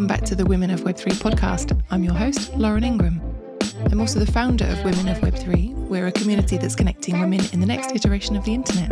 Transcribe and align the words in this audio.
welcome 0.00 0.16
back 0.16 0.26
to 0.26 0.34
the 0.34 0.46
Women 0.46 0.70
of 0.70 0.80
Web3 0.80 1.12
podcast. 1.20 1.78
I'm 1.90 2.02
your 2.02 2.14
host, 2.14 2.54
Lauren 2.54 2.84
Ingram. 2.84 3.20
I'm 3.90 4.00
also 4.00 4.18
the 4.18 4.32
founder 4.32 4.64
of 4.64 4.82
Women 4.82 5.08
of 5.08 5.18
Web3. 5.18 5.74
We're 5.74 6.06
a 6.06 6.12
community 6.12 6.56
that's 6.56 6.74
connecting 6.74 7.20
women 7.20 7.40
in 7.52 7.60
the 7.60 7.66
next 7.66 7.94
iteration 7.94 8.34
of 8.34 8.42
the 8.46 8.54
internet. 8.54 8.90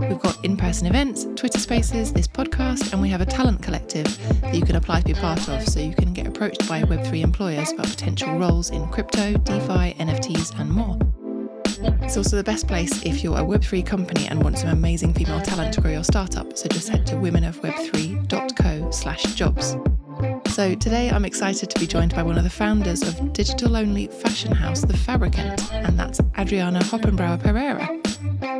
We've 0.00 0.18
got 0.18 0.44
in 0.44 0.56
person 0.56 0.88
events, 0.88 1.28
Twitter 1.36 1.60
spaces, 1.60 2.12
this 2.12 2.26
podcast, 2.26 2.92
and 2.92 3.00
we 3.00 3.10
have 3.10 3.20
a 3.20 3.26
talent 3.26 3.62
collective 3.62 4.06
that 4.40 4.56
you 4.56 4.62
can 4.62 4.74
apply 4.74 5.02
to 5.02 5.06
be 5.06 5.14
part 5.14 5.48
of 5.48 5.68
so 5.68 5.78
you 5.78 5.94
can 5.94 6.12
get 6.12 6.26
approached 6.26 6.68
by 6.68 6.82
Web3 6.82 7.22
employers 7.22 7.70
about 7.70 7.86
potential 7.86 8.36
roles 8.36 8.70
in 8.70 8.88
crypto, 8.88 9.34
DeFi, 9.34 9.94
NFTs, 10.00 10.58
and 10.58 10.68
more. 10.68 10.98
It's 12.02 12.16
also 12.16 12.36
the 12.36 12.42
best 12.42 12.66
place 12.66 13.04
if 13.04 13.22
you're 13.22 13.38
a 13.38 13.42
Web3 13.42 13.86
company 13.86 14.26
and 14.26 14.42
want 14.42 14.58
some 14.58 14.70
amazing 14.70 15.14
female 15.14 15.42
talent 15.42 15.74
to 15.74 15.80
grow 15.80 15.92
your 15.92 16.02
startup. 16.02 16.58
So 16.58 16.66
just 16.66 16.88
head 16.88 17.06
to 17.06 17.14
womenofweb3.co 17.14 18.90
slash 18.90 19.22
jobs. 19.34 19.76
So 20.54 20.72
today 20.76 21.10
I'm 21.10 21.24
excited 21.24 21.68
to 21.70 21.80
be 21.80 21.86
joined 21.88 22.14
by 22.14 22.22
one 22.22 22.38
of 22.38 22.44
the 22.44 22.48
founders 22.48 23.02
of 23.02 23.32
digital-only 23.32 24.06
fashion 24.06 24.52
house 24.52 24.82
The 24.82 24.96
Fabricant, 24.96 25.72
and 25.72 25.98
that's 25.98 26.20
Adriana 26.38 26.78
Hoppenbrouwer 26.78 27.42
Pereira. 27.42 28.00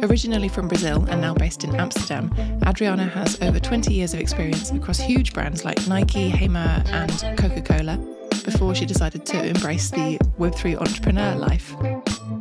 Originally 0.04 0.48
from 0.48 0.66
Brazil 0.66 1.04
and 1.08 1.20
now 1.20 1.34
based 1.34 1.62
in 1.62 1.72
Amsterdam, 1.76 2.34
Adriana 2.66 3.04
has 3.04 3.40
over 3.40 3.60
20 3.60 3.94
years 3.94 4.12
of 4.12 4.18
experience 4.18 4.72
across 4.72 4.98
huge 4.98 5.32
brands 5.32 5.64
like 5.64 5.86
Nike, 5.86 6.32
Hema, 6.32 6.84
and 6.88 7.38
Coca 7.38 7.62
Cola 7.62 7.96
before 8.44 8.74
she 8.74 8.86
decided 8.86 9.24
to 9.26 9.46
embrace 9.46 9.90
the 9.90 10.18
Web3 10.36 10.80
entrepreneur 10.80 11.36
life. 11.36 11.76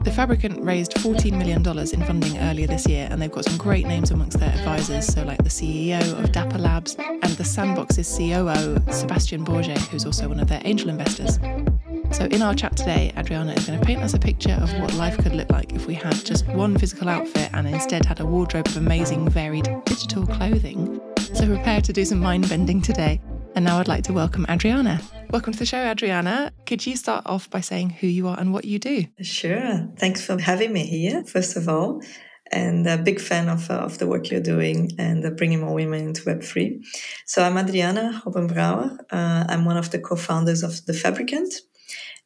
The 0.03 0.11
Fabricant 0.11 0.61
raised 0.61 0.95
$14 0.95 1.31
million 1.37 1.65
in 1.65 2.03
funding 2.05 2.37
earlier 2.39 2.67
this 2.67 2.85
year, 2.85 3.07
and 3.09 3.21
they've 3.21 3.31
got 3.31 3.45
some 3.45 3.57
great 3.57 3.87
names 3.87 4.11
amongst 4.11 4.37
their 4.37 4.49
advisors, 4.49 5.07
so 5.07 5.23
like 5.23 5.41
the 5.41 5.49
CEO 5.49 6.01
of 6.19 6.33
Dapper 6.33 6.57
Labs 6.57 6.95
and 6.95 7.23
the 7.23 7.43
Sandbox's 7.43 8.17
COO, 8.17 8.91
Sebastien 8.91 9.45
Borget, 9.45 9.77
who's 9.87 10.05
also 10.05 10.27
one 10.27 10.41
of 10.41 10.49
their 10.49 10.61
angel 10.65 10.89
investors. 10.89 11.39
So, 12.11 12.25
in 12.25 12.41
our 12.41 12.53
chat 12.53 12.75
today, 12.75 13.13
Adriana 13.17 13.53
is 13.53 13.65
going 13.65 13.79
to 13.79 13.85
paint 13.85 14.03
us 14.03 14.13
a 14.13 14.19
picture 14.19 14.51
of 14.61 14.71
what 14.81 14.93
life 14.95 15.17
could 15.17 15.33
look 15.33 15.49
like 15.49 15.71
if 15.71 15.87
we 15.87 15.93
had 15.93 16.13
just 16.25 16.45
one 16.47 16.77
physical 16.77 17.07
outfit 17.07 17.49
and 17.53 17.65
instead 17.65 18.03
had 18.03 18.19
a 18.19 18.25
wardrobe 18.25 18.67
of 18.67 18.75
amazing, 18.75 19.29
varied 19.29 19.69
digital 19.85 20.27
clothing. 20.27 20.99
So, 21.33 21.47
prepare 21.47 21.79
to 21.79 21.93
do 21.93 22.03
some 22.03 22.19
mind 22.19 22.49
bending 22.49 22.81
today. 22.81 23.21
And 23.55 23.65
now 23.65 23.79
I'd 23.79 23.87
like 23.87 24.03
to 24.05 24.13
welcome 24.13 24.47
Adriana. 24.49 24.99
Welcome 25.29 25.53
to 25.53 25.59
the 25.59 25.65
show, 25.65 25.77
Adriana. 25.77 26.51
Could 26.65 26.87
you 26.87 26.95
start 26.95 27.23
off 27.27 27.49
by 27.51 27.61
saying 27.61 27.91
who 27.91 28.07
you 28.07 28.27
are 28.27 28.39
and 28.39 28.51
what 28.51 28.65
you 28.65 28.79
do? 28.79 29.05
Sure. 29.21 29.87
Thanks 29.97 30.25
for 30.25 30.41
having 30.41 30.73
me 30.73 30.87
here, 30.87 31.23
first 31.23 31.55
of 31.55 31.69
all. 31.69 32.01
And 32.51 32.87
a 32.87 32.97
big 32.97 33.19
fan 33.19 33.49
of, 33.49 33.69
uh, 33.69 33.75
of 33.75 33.99
the 33.99 34.07
work 34.07 34.31
you're 34.31 34.41
doing 34.41 34.91
and 34.97 35.23
uh, 35.23 35.29
bringing 35.29 35.61
more 35.61 35.73
women 35.73 36.07
into 36.07 36.23
Web3. 36.23 36.83
So 37.27 37.43
I'm 37.43 37.57
Adriana 37.57 38.23
Hoppenbrouwer. 38.25 38.97
Uh, 39.11 39.45
I'm 39.47 39.65
one 39.65 39.77
of 39.77 39.91
the 39.91 39.99
co-founders 39.99 40.63
of 40.63 40.83
The 40.85 40.93
Fabricant. 40.93 41.53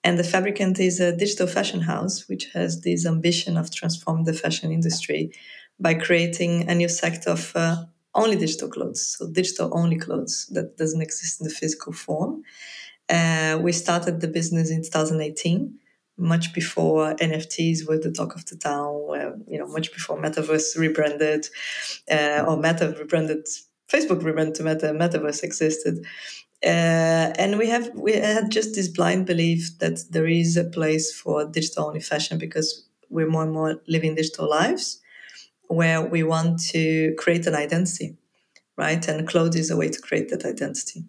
And 0.05 0.17
The 0.17 0.23
Fabricant 0.23 0.79
is 0.79 1.01
a 1.01 1.15
digital 1.15 1.47
fashion 1.47 1.81
house, 1.81 2.29
which 2.29 2.45
has 2.53 2.81
this 2.81 3.05
ambition 3.05 3.57
of 3.57 3.73
transforming 3.73 4.23
the 4.23 4.33
fashion 4.33 4.71
industry 4.71 5.31
by 5.77 5.93
creating 5.93 6.69
a 6.69 6.75
new 6.75 6.89
sector 6.89 7.31
of 7.31 7.51
uh, 7.53 7.83
only 8.17 8.35
digital 8.35 8.67
clothes, 8.67 9.15
so 9.17 9.29
digital 9.29 9.69
only 9.73 9.97
clothes 9.97 10.47
that 10.51 10.75
doesn't 10.75 11.01
exist 11.01 11.39
in 11.39 11.47
the 11.47 11.53
physical 11.53 11.93
form. 11.93 12.43
Uh, 13.07 13.57
we 13.61 13.71
started 13.71 14.19
the 14.19 14.27
business 14.27 14.69
in 14.69 14.83
2018, 14.83 15.73
much 16.17 16.53
before 16.53 17.13
NFTs 17.15 17.87
were 17.87 17.99
the 17.99 18.11
talk 18.11 18.35
of 18.35 18.45
the 18.47 18.57
town. 18.57 18.95
Uh, 19.15 19.31
you 19.47 19.57
know, 19.59 19.67
much 19.67 19.93
before 19.93 20.17
Metaverse 20.17 20.77
rebranded, 20.77 21.47
uh, 22.11 22.43
or 22.45 22.57
Meta 22.57 22.95
rebranded, 22.99 23.45
Facebook 23.89 24.23
rebranded 24.23 24.55
to 24.55 24.63
Meta, 24.63 24.87
Metaverse 24.87 25.43
existed. 25.43 26.03
Uh, 26.63 27.31
and 27.37 27.59
we 27.59 27.69
have 27.69 27.91
we 27.93 28.13
had 28.13 28.49
just 28.49 28.73
this 28.73 28.87
blind 28.87 29.27
belief 29.27 29.77
that 29.77 30.03
there 30.09 30.25
is 30.25 30.57
a 30.57 30.63
place 30.63 31.13
for 31.13 31.45
digital 31.45 31.85
only 31.85 31.99
fashion 31.99 32.39
because 32.39 32.83
we're 33.09 33.29
more 33.29 33.43
and 33.43 33.53
more 33.53 33.79
living 33.87 34.15
digital 34.15 34.49
lives 34.49 34.99
where 35.67 36.01
we 36.01 36.23
want 36.23 36.59
to 36.69 37.13
create 37.17 37.47
an 37.47 37.55
identity, 37.55 38.17
right? 38.77 39.07
And 39.07 39.27
clothes 39.27 39.55
is 39.55 39.69
a 39.69 39.77
way 39.77 39.89
to 39.89 40.01
create 40.01 40.29
that 40.29 40.45
identity. 40.45 41.05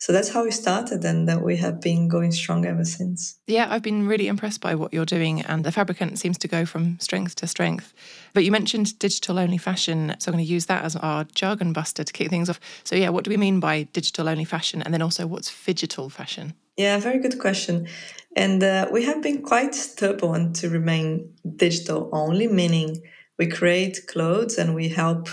So 0.00 0.12
that's 0.12 0.28
how 0.28 0.44
we 0.44 0.52
started, 0.52 1.04
and 1.04 1.28
that 1.28 1.42
we 1.42 1.56
have 1.56 1.80
been 1.80 2.06
going 2.06 2.30
strong 2.30 2.64
ever 2.64 2.84
since. 2.84 3.36
Yeah, 3.48 3.66
I've 3.68 3.82
been 3.82 4.06
really 4.06 4.28
impressed 4.28 4.60
by 4.60 4.76
what 4.76 4.94
you're 4.94 5.04
doing, 5.04 5.42
and 5.42 5.64
the 5.64 5.72
Fabricant 5.72 6.20
seems 6.20 6.38
to 6.38 6.48
go 6.48 6.64
from 6.64 7.00
strength 7.00 7.34
to 7.36 7.48
strength. 7.48 7.92
But 8.32 8.44
you 8.44 8.52
mentioned 8.52 8.96
digital 9.00 9.40
only 9.40 9.58
fashion, 9.58 10.14
so 10.20 10.30
I'm 10.30 10.34
going 10.34 10.44
to 10.44 10.52
use 10.52 10.66
that 10.66 10.84
as 10.84 10.94
our 10.94 11.24
jargon 11.34 11.72
buster 11.72 12.04
to 12.04 12.12
kick 12.12 12.30
things 12.30 12.48
off. 12.48 12.60
So, 12.84 12.94
yeah, 12.94 13.08
what 13.08 13.24
do 13.24 13.30
we 13.30 13.36
mean 13.36 13.58
by 13.58 13.88
digital 13.92 14.28
only 14.28 14.44
fashion? 14.44 14.82
And 14.82 14.94
then 14.94 15.02
also, 15.02 15.26
what's 15.26 15.52
digital 15.64 16.08
fashion? 16.10 16.54
Yeah, 16.76 17.00
very 17.00 17.18
good 17.18 17.40
question. 17.40 17.88
And 18.36 18.62
uh, 18.62 18.88
we 18.92 19.04
have 19.04 19.20
been 19.20 19.42
quite 19.42 19.74
stubborn 19.74 20.52
to 20.54 20.68
remain 20.68 21.34
digital 21.56 22.08
only, 22.12 22.46
meaning 22.46 23.02
we 23.38 23.46
create 23.46 24.06
clothes 24.08 24.58
and 24.58 24.74
we 24.74 24.88
help 24.88 25.28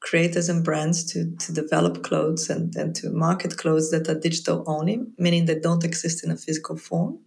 creators 0.00 0.48
and 0.48 0.64
brands 0.64 1.04
to, 1.12 1.36
to 1.36 1.52
develop 1.52 2.02
clothes 2.02 2.48
and, 2.48 2.74
and 2.74 2.94
to 2.96 3.10
market 3.10 3.58
clothes 3.58 3.90
that 3.90 4.08
are 4.08 4.18
digital 4.18 4.64
only, 4.66 5.04
meaning 5.18 5.44
they 5.44 5.58
don't 5.58 5.84
exist 5.84 6.24
in 6.24 6.30
a 6.30 6.36
physical 6.36 6.76
form. 6.76 7.18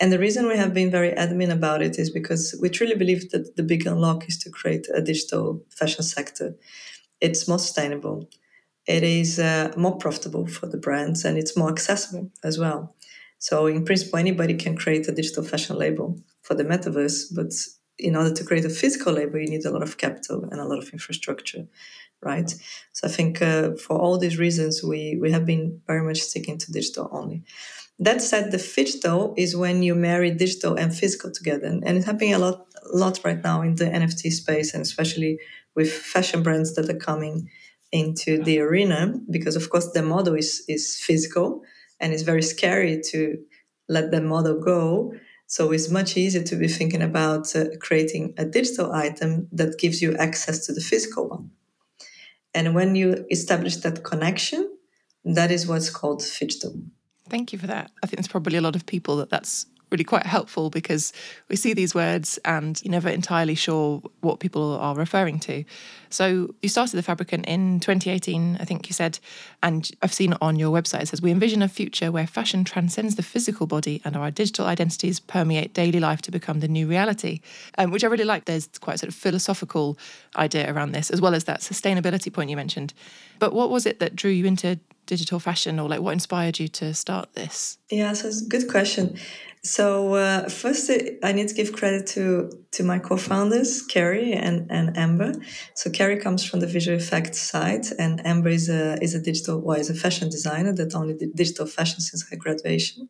And 0.00 0.10
the 0.10 0.18
reason 0.18 0.48
we 0.48 0.56
have 0.56 0.72
been 0.72 0.90
very 0.90 1.12
adamant 1.12 1.52
about 1.52 1.82
it 1.82 1.98
is 1.98 2.08
because 2.08 2.58
we 2.60 2.70
truly 2.70 2.94
believe 2.94 3.30
that 3.32 3.54
the 3.56 3.62
big 3.62 3.86
unlock 3.86 4.26
is 4.28 4.38
to 4.38 4.50
create 4.50 4.88
a 4.94 5.02
digital 5.02 5.62
fashion 5.68 6.02
sector. 6.02 6.56
It's 7.20 7.46
more 7.46 7.58
sustainable, 7.58 8.30
it 8.86 9.02
is 9.02 9.38
uh, 9.38 9.72
more 9.76 9.98
profitable 9.98 10.46
for 10.46 10.66
the 10.66 10.78
brands, 10.78 11.26
and 11.26 11.36
it's 11.36 11.54
more 11.54 11.68
accessible 11.68 12.30
as 12.42 12.58
well. 12.58 12.96
So, 13.38 13.66
in 13.66 13.84
principle, 13.84 14.18
anybody 14.18 14.54
can 14.54 14.74
create 14.74 15.06
a 15.06 15.12
digital 15.12 15.44
fashion 15.44 15.76
label 15.76 16.18
for 16.42 16.54
the 16.54 16.64
metaverse, 16.64 17.34
but 17.34 17.52
in 18.00 18.16
order 18.16 18.32
to 18.34 18.44
create 18.44 18.64
a 18.64 18.70
physical 18.70 19.12
label, 19.12 19.38
you 19.38 19.48
need 19.48 19.64
a 19.64 19.70
lot 19.70 19.82
of 19.82 19.96
capital 19.96 20.48
and 20.50 20.60
a 20.60 20.64
lot 20.64 20.78
of 20.78 20.88
infrastructure, 20.92 21.66
right? 22.22 22.50
So 22.92 23.06
I 23.06 23.10
think 23.10 23.42
uh, 23.42 23.72
for 23.76 23.98
all 23.98 24.18
these 24.18 24.38
reasons, 24.38 24.82
we 24.82 25.18
we 25.20 25.30
have 25.30 25.46
been 25.46 25.80
very 25.86 26.02
much 26.02 26.20
sticking 26.20 26.58
to 26.58 26.72
digital 26.72 27.08
only. 27.12 27.42
That 27.98 28.22
said, 28.22 28.50
the 28.50 28.56
phygital 28.56 29.34
is 29.36 29.54
when 29.54 29.82
you 29.82 29.94
marry 29.94 30.30
digital 30.30 30.74
and 30.74 30.94
physical 30.94 31.30
together, 31.30 31.66
and, 31.66 31.84
and 31.86 31.96
it's 31.96 32.06
happening 32.06 32.34
a 32.34 32.38
lot, 32.38 32.66
a 32.92 32.96
lot 32.96 33.20
right 33.24 33.42
now 33.44 33.62
in 33.62 33.74
the 33.76 33.84
NFT 33.84 34.32
space, 34.32 34.72
and 34.74 34.82
especially 34.82 35.38
with 35.74 35.92
fashion 35.92 36.42
brands 36.42 36.74
that 36.74 36.88
are 36.88 37.04
coming 37.10 37.50
into 37.92 38.42
the 38.42 38.60
arena, 38.60 39.14
because 39.30 39.56
of 39.56 39.68
course 39.68 39.92
the 39.92 40.02
model 40.02 40.34
is 40.34 40.64
is 40.68 40.96
physical, 41.06 41.62
and 42.00 42.12
it's 42.12 42.22
very 42.22 42.42
scary 42.42 43.00
to 43.10 43.38
let 43.88 44.10
the 44.10 44.20
model 44.20 44.58
go 44.58 45.12
so 45.50 45.72
it's 45.72 45.90
much 45.90 46.16
easier 46.16 46.44
to 46.44 46.54
be 46.54 46.68
thinking 46.68 47.02
about 47.02 47.56
uh, 47.56 47.64
creating 47.80 48.34
a 48.38 48.44
digital 48.44 48.92
item 48.92 49.48
that 49.50 49.80
gives 49.80 50.00
you 50.00 50.16
access 50.16 50.64
to 50.66 50.72
the 50.72 50.80
physical 50.80 51.28
one. 51.28 51.50
And 52.54 52.72
when 52.72 52.94
you 52.94 53.26
establish 53.32 53.78
that 53.78 54.04
connection, 54.04 54.70
that 55.24 55.50
is 55.50 55.66
what's 55.66 55.90
called 55.90 56.20
phygital. 56.20 56.80
Thank 57.28 57.52
you 57.52 57.58
for 57.58 57.66
that. 57.66 57.90
I 58.00 58.06
think 58.06 58.18
there's 58.18 58.28
probably 58.28 58.58
a 58.58 58.60
lot 58.60 58.76
of 58.76 58.86
people 58.86 59.16
that 59.16 59.30
that's 59.30 59.66
really 59.90 60.04
quite 60.04 60.26
helpful 60.26 60.70
because 60.70 61.12
we 61.48 61.56
see 61.56 61.74
these 61.74 61.94
words 61.94 62.38
and 62.44 62.80
you're 62.84 62.92
never 62.92 63.08
entirely 63.08 63.54
sure 63.54 64.02
what 64.20 64.40
people 64.40 64.76
are 64.78 64.94
referring 64.94 65.38
to. 65.40 65.64
So 66.10 66.54
you 66.62 66.68
started 66.68 66.96
the 66.96 67.02
Fabricant 67.02 67.46
in 67.46 67.80
2018, 67.80 68.58
I 68.60 68.64
think 68.64 68.88
you 68.88 68.94
said, 68.94 69.18
and 69.62 69.90
I've 70.02 70.12
seen 70.12 70.34
on 70.40 70.56
your 70.56 70.70
website 70.70 71.02
it 71.02 71.08
says 71.08 71.22
we 71.22 71.30
envision 71.30 71.62
a 71.62 71.68
future 71.68 72.10
where 72.10 72.26
fashion 72.26 72.64
transcends 72.64 73.16
the 73.16 73.22
physical 73.22 73.66
body 73.66 74.00
and 74.04 74.16
our 74.16 74.30
digital 74.30 74.66
identities 74.66 75.20
permeate 75.20 75.72
daily 75.72 76.00
life 76.00 76.22
to 76.22 76.30
become 76.30 76.60
the 76.60 76.68
new 76.68 76.86
reality, 76.88 77.40
um, 77.78 77.90
which 77.90 78.04
I 78.04 78.08
really 78.08 78.24
like. 78.24 78.44
There's 78.44 78.68
quite 78.80 78.94
a 78.94 78.98
sort 78.98 79.08
of 79.08 79.14
philosophical 79.14 79.98
idea 80.36 80.72
around 80.72 80.92
this, 80.92 81.10
as 81.10 81.20
well 81.20 81.34
as 81.34 81.44
that 81.44 81.60
sustainability 81.60 82.32
point 82.32 82.50
you 82.50 82.56
mentioned. 82.56 82.92
But 83.38 83.52
what 83.52 83.70
was 83.70 83.86
it 83.86 84.00
that 84.00 84.16
drew 84.16 84.30
you 84.30 84.46
into 84.46 84.78
digital 85.10 85.40
fashion 85.40 85.80
or 85.80 85.88
like 85.88 86.00
what 86.00 86.12
inspired 86.12 86.56
you 86.60 86.68
to 86.68 86.94
start 86.94 87.26
this? 87.34 87.78
Yeah, 87.90 88.12
so 88.14 88.28
it's 88.28 88.42
a 88.46 88.48
good 88.54 88.66
question. 88.68 89.16
So 89.62 90.14
uh, 90.14 90.48
first, 90.48 90.88
uh, 90.88 90.98
I 91.22 91.32
need 91.32 91.48
to 91.48 91.54
give 91.54 91.72
credit 91.80 92.06
to 92.14 92.50
to 92.76 92.82
my 92.82 92.98
co-founders, 92.98 93.82
Kerry 93.94 94.32
and, 94.32 94.70
and 94.70 94.96
Amber. 94.96 95.32
So 95.74 95.90
Kerry 95.90 96.18
comes 96.26 96.42
from 96.48 96.60
the 96.60 96.66
visual 96.76 96.96
effects 96.96 97.40
side, 97.52 97.84
and 97.98 98.24
Amber 98.24 98.52
is 98.60 98.68
a 98.70 99.02
is 99.02 99.14
a 99.14 99.20
digital, 99.20 99.56
well, 99.60 99.78
is 99.78 99.90
a 99.90 100.00
fashion 100.04 100.28
designer 100.30 100.72
that 100.74 100.94
only 100.94 101.14
did 101.14 101.34
digital 101.34 101.66
fashion 101.66 102.00
since 102.00 102.22
her 102.30 102.36
graduation. 102.36 103.08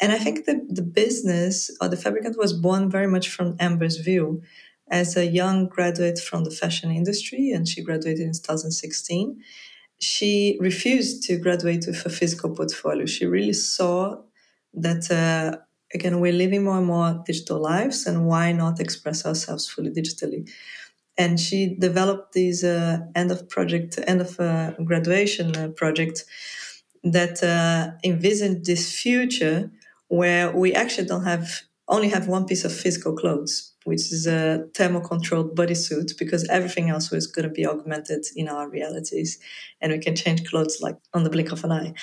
And 0.00 0.10
I 0.12 0.18
think 0.24 0.36
the 0.46 0.56
the 0.78 0.86
business 1.02 1.54
or 1.80 1.88
the 1.88 2.00
Fabricant 2.02 2.36
was 2.36 2.52
born 2.66 2.90
very 2.90 3.10
much 3.14 3.26
from 3.28 3.56
Amber's 3.60 3.98
view 4.08 4.42
as 4.90 5.16
a 5.16 5.26
young 5.40 5.68
graduate 5.68 6.18
from 6.18 6.42
the 6.44 6.56
fashion 6.62 6.90
industry, 6.90 7.52
and 7.54 7.68
she 7.68 7.84
graduated 7.88 8.26
in 8.26 8.32
2016. 8.32 9.40
She 10.00 10.56
refused 10.60 11.22
to 11.24 11.36
graduate 11.38 11.84
with 11.86 12.04
a 12.06 12.10
physical 12.10 12.50
portfolio. 12.50 13.06
She 13.06 13.26
really 13.26 13.52
saw 13.52 14.22
that 14.74 15.10
uh, 15.10 15.58
again 15.94 16.20
we're 16.20 16.32
living 16.32 16.64
more 16.64 16.78
and 16.78 16.86
more 16.86 17.22
digital 17.26 17.60
lives 17.60 18.06
and 18.06 18.26
why 18.26 18.52
not 18.52 18.80
express 18.80 19.26
ourselves 19.26 19.68
fully 19.68 19.90
digitally 19.90 20.48
and 21.18 21.38
she 21.38 21.74
developed 21.76 22.32
this 22.34 22.64
uh, 22.64 23.00
end 23.14 23.30
of 23.30 23.48
project 23.48 23.98
end 24.06 24.20
of 24.20 24.38
uh, 24.40 24.70
graduation 24.84 25.56
uh, 25.56 25.68
project 25.68 26.24
that 27.04 27.42
uh, 27.42 27.92
envision 28.04 28.62
this 28.64 28.92
future 28.92 29.70
where 30.08 30.50
we 30.54 30.72
actually 30.74 31.06
don't 31.06 31.24
have 31.24 31.62
only 31.88 32.08
have 32.08 32.28
one 32.28 32.46
piece 32.46 32.64
of 32.64 32.72
physical 32.72 33.14
clothes, 33.16 33.69
which 33.84 34.12
is 34.12 34.26
a 34.26 34.66
thermal-controlled 34.74 35.56
bodysuit, 35.56 36.18
because 36.18 36.48
everything 36.48 36.90
else 36.90 37.12
is 37.12 37.26
going 37.26 37.48
to 37.48 37.54
be 37.54 37.66
augmented 37.66 38.24
in 38.36 38.48
our 38.48 38.68
realities, 38.68 39.38
and 39.80 39.92
we 39.92 39.98
can 39.98 40.14
change 40.14 40.48
clothes 40.48 40.78
like 40.80 40.96
on 41.14 41.24
the 41.24 41.30
blink 41.30 41.52
of 41.52 41.64
an 41.64 41.72
eye. 41.72 41.94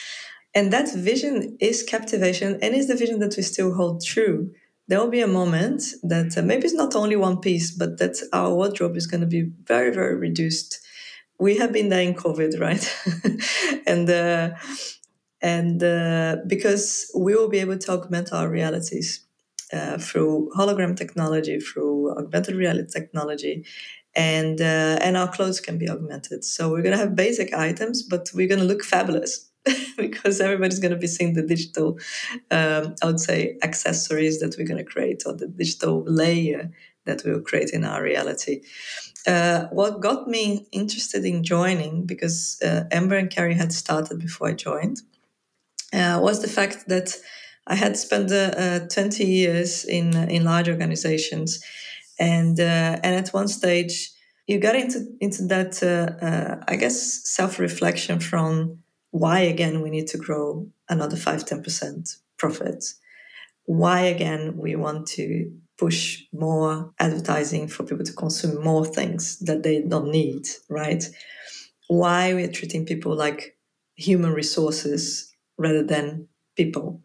And 0.56 0.74
that 0.74 0.94
vision 0.94 1.58
is 1.60 1.84
captivation, 1.84 2.58
and 2.62 2.74
is 2.74 2.88
the 2.88 2.96
vision 2.96 3.20
that 3.20 3.36
we 3.38 3.44
still 3.44 3.74
hold 3.74 4.04
true. 4.04 4.52
There 4.88 5.00
will 5.00 5.10
be 5.10 5.22
a 5.22 5.28
moment 5.28 5.84
that 6.04 6.38
uh, 6.38 6.42
maybe 6.42 6.66
it's 6.66 6.74
not 6.74 6.96
only 6.96 7.16
one 7.16 7.40
piece, 7.42 7.72
but 7.72 8.00
that 8.00 8.18
our 8.34 8.54
wardrobe 8.54 8.96
is 8.96 9.06
going 9.06 9.22
to 9.22 9.28
be 9.28 9.52
very, 9.66 9.94
very 9.94 10.16
reduced. 10.16 10.80
We 11.40 11.58
have 11.58 11.74
been 11.74 11.90
there 11.90 12.02
in 12.02 12.16
COVID, 12.16 12.60
right? 12.60 12.84
and 13.86 14.10
uh, 14.10 14.56
and 15.42 15.84
uh, 15.84 16.38
because 16.48 17.12
we 17.16 17.36
will 17.36 17.50
be 17.50 17.60
able 17.60 17.78
to 17.78 17.92
augment 17.92 18.34
our 18.34 18.50
realities 18.50 19.27
uh, 19.74 19.98
through 19.98 20.52
hologram 20.56 20.96
technology, 20.96 21.60
through 21.60 22.18
augmented 22.18 22.56
reality 22.56 22.90
technology, 22.92 23.66
and 24.16 24.62
uh, 24.62 24.98
and 25.02 25.18
our 25.18 25.28
clothes 25.28 25.60
can 25.60 25.78
be 25.78 25.90
augmented. 25.90 26.44
So 26.44 26.72
we're 26.72 26.82
gonna 26.82 26.98
have 26.98 27.16
basic 27.16 27.54
items, 27.54 28.04
but 28.04 28.30
we're 28.34 28.48
gonna 28.48 28.64
look 28.64 28.84
fabulous 28.84 29.50
because 29.98 30.40
everybody's 30.42 30.80
gonna 30.80 30.96
be 30.98 31.08
seeing 31.08 31.34
the 31.34 31.44
digital, 31.44 32.00
um, 32.52 32.96
I 33.02 33.06
would 33.06 33.20
say, 33.20 33.58
accessories 33.62 34.40
that 34.40 34.56
we're 34.58 34.68
gonna 34.68 34.84
create 34.84 35.24
or 35.26 35.34
the 35.34 35.48
digital 35.48 36.04
layer 36.06 36.72
that 37.06 37.24
we'll 37.26 37.42
create 37.42 37.72
in 37.72 37.84
our 37.84 38.04
reality. 38.04 38.62
Uh, 39.26 39.66
what 39.72 40.00
got 40.00 40.28
me 40.28 40.68
interested 40.72 41.26
in 41.26 41.44
joining, 41.44 42.06
because 42.06 42.60
uh, 42.64 42.84
Amber 42.92 43.18
and 43.18 43.30
Kerry 43.30 43.56
had 43.56 43.74
started 43.74 44.20
before 44.20 44.50
I 44.50 44.54
joined, 44.54 45.02
uh, 45.94 46.20
was 46.22 46.42
the 46.42 46.48
fact 46.48 46.88
that 46.88 47.18
I 47.68 47.76
had 47.76 47.98
spent 47.98 48.32
uh, 48.32 48.54
uh 48.58 48.80
20 48.88 49.26
years 49.26 49.86
in 49.86 50.16
uh, 50.16 50.28
in 50.30 50.44
large 50.44 50.70
organizations, 50.70 51.64
and 52.20 52.60
uh, 52.60 53.00
and 53.04 53.16
at 53.16 53.30
one 53.30 53.48
stage 53.48 54.12
you 54.48 54.60
got 54.60 54.76
into 54.76 55.06
into 55.20 55.44
that 55.48 55.84
I 56.68 56.76
guess 56.78 57.30
self 57.30 57.60
reflection 57.60 58.20
from 58.20 58.80
why 59.12 59.40
again 59.40 59.82
we 59.82 59.90
need 59.90 60.08
to 60.08 60.18
grow 60.18 60.68
another 60.90 61.18
five 61.18 61.46
ten 61.46 61.62
percent 61.62 62.16
profit, 62.38 62.86
why 63.66 64.00
again 64.02 64.58
we 64.58 64.76
want 64.76 65.08
to 65.08 65.52
push 65.78 66.24
more 66.34 66.92
advertising 67.00 67.68
for 67.68 67.84
people 67.84 68.06
to 68.06 68.14
consume 68.14 68.64
more 68.64 68.86
things 68.86 69.38
that 69.40 69.62
they 69.62 69.82
don't 69.82 70.10
need, 70.10 70.48
right? 70.70 71.08
Why 71.88 72.34
we're 72.34 72.52
treating 72.52 72.86
people 72.86 73.16
like 73.16 73.56
human 73.96 74.34
resources 74.34 75.34
rather 75.58 75.84
than 75.84 76.28
people 76.56 77.02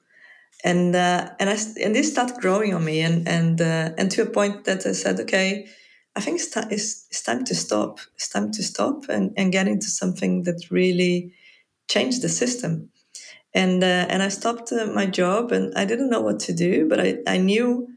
and 0.64 0.94
uh, 0.94 1.30
and 1.38 1.50
I 1.50 1.56
and 1.82 1.94
this 1.94 2.10
started 2.10 2.36
growing 2.40 2.74
on 2.74 2.84
me, 2.84 3.00
and 3.00 3.26
and 3.28 3.60
uh, 3.60 3.90
and 3.98 4.10
to 4.12 4.22
a 4.22 4.26
point 4.26 4.64
that 4.64 4.86
I 4.86 4.92
said, 4.92 5.20
okay, 5.20 5.66
I 6.14 6.20
think 6.20 6.40
it's, 6.40 6.50
t- 6.50 6.60
it's, 6.70 7.06
it's 7.10 7.22
time 7.22 7.44
to 7.44 7.54
stop. 7.54 7.98
It's 8.14 8.28
time 8.28 8.50
to 8.52 8.62
stop 8.62 9.08
and, 9.08 9.32
and 9.36 9.52
get 9.52 9.66
into 9.66 9.86
something 9.86 10.42
that 10.44 10.70
really 10.70 11.32
changed 11.88 12.22
the 12.22 12.28
system. 12.28 12.90
And 13.54 13.82
uh, 13.82 14.06
and 14.08 14.22
I 14.22 14.28
stopped 14.28 14.72
uh, 14.72 14.86
my 14.86 15.06
job, 15.06 15.52
and 15.52 15.74
I 15.74 15.84
didn't 15.84 16.10
know 16.10 16.22
what 16.22 16.40
to 16.40 16.52
do, 16.54 16.88
but 16.88 17.00
I, 17.00 17.18
I 17.26 17.36
knew 17.38 17.88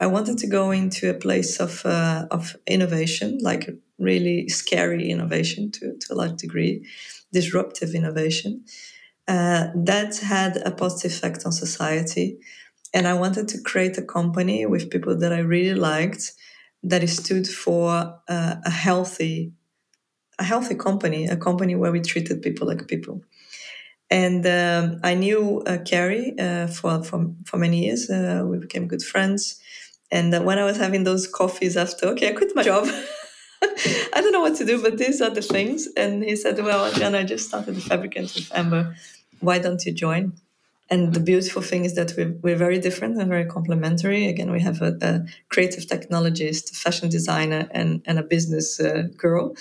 I 0.00 0.06
wanted 0.06 0.38
to 0.38 0.48
go 0.48 0.70
into 0.72 1.10
a 1.10 1.14
place 1.14 1.60
of 1.60 1.84
uh, 1.86 2.26
of 2.30 2.56
innovation, 2.66 3.38
like 3.40 3.70
really 3.98 4.48
scary 4.48 5.10
innovation 5.10 5.70
to 5.72 5.96
to 5.98 6.12
a 6.12 6.16
large 6.16 6.36
degree, 6.38 6.84
disruptive 7.32 7.94
innovation 7.94 8.64
uh, 9.28 9.68
that 9.74 10.16
had 10.18 10.56
a 10.58 10.70
positive 10.70 11.12
effect 11.12 11.46
on 11.46 11.52
society. 11.52 12.38
And 12.92 13.08
I 13.08 13.14
wanted 13.14 13.48
to 13.48 13.60
create 13.62 13.98
a 13.98 14.02
company 14.02 14.66
with 14.66 14.90
people 14.90 15.16
that 15.18 15.32
I 15.32 15.38
really 15.40 15.74
liked 15.74 16.32
that 16.82 17.08
stood 17.08 17.48
for 17.48 18.20
uh, 18.28 18.56
a 18.64 18.70
healthy, 18.70 19.52
a 20.38 20.44
healthy 20.44 20.74
company, 20.74 21.26
a 21.26 21.36
company 21.36 21.74
where 21.74 21.92
we 21.92 22.00
treated 22.00 22.42
people 22.42 22.66
like 22.66 22.86
people. 22.88 23.22
And 24.10 24.46
um, 24.46 25.00
I 25.02 25.14
knew 25.14 25.62
uh, 25.66 25.78
Kerry 25.78 26.34
uh, 26.38 26.66
for, 26.68 27.02
for 27.02 27.32
for 27.46 27.56
many 27.56 27.86
years. 27.86 28.10
Uh, 28.10 28.44
we 28.46 28.58
became 28.58 28.86
good 28.86 29.02
friends. 29.02 29.60
And 30.10 30.34
uh, 30.34 30.42
when 30.42 30.58
I 30.58 30.64
was 30.64 30.76
having 30.76 31.04
those 31.04 31.26
coffees 31.26 31.76
after, 31.76 32.06
okay, 32.08 32.28
I 32.28 32.32
quit 32.32 32.52
my 32.54 32.62
job. 32.62 32.88
I 34.14 34.20
don't 34.20 34.32
know 34.32 34.40
what 34.40 34.56
to 34.56 34.64
do, 34.64 34.82
but 34.82 34.98
these 34.98 35.20
are 35.20 35.30
the 35.30 35.42
things. 35.42 35.88
And 35.96 36.22
he 36.22 36.36
said, 36.36 36.58
Well, 36.58 36.92
Jan, 36.92 37.14
I 37.14 37.24
just 37.24 37.48
started 37.48 37.76
the 37.76 37.80
Fabricant 37.80 38.34
with 38.34 38.50
Amber 38.54 38.94
why 39.44 39.58
don't 39.58 39.84
you 39.84 39.92
join? 39.92 40.32
And 40.90 41.14
the 41.14 41.20
beautiful 41.20 41.62
thing 41.62 41.84
is 41.84 41.94
that 41.94 42.12
we're, 42.16 42.36
we're 42.42 42.56
very 42.56 42.78
different 42.78 43.18
and 43.18 43.28
very 43.28 43.46
complementary. 43.46 44.26
Again, 44.26 44.50
we 44.50 44.60
have 44.60 44.82
a, 44.82 44.96
a 45.00 45.24
creative 45.48 45.84
technologist, 45.84 46.72
a 46.72 46.74
fashion 46.74 47.08
designer, 47.08 47.68
and, 47.70 48.02
and 48.04 48.18
a 48.18 48.22
business 48.22 48.78
uh, 48.80 49.04
girl. 49.16 49.54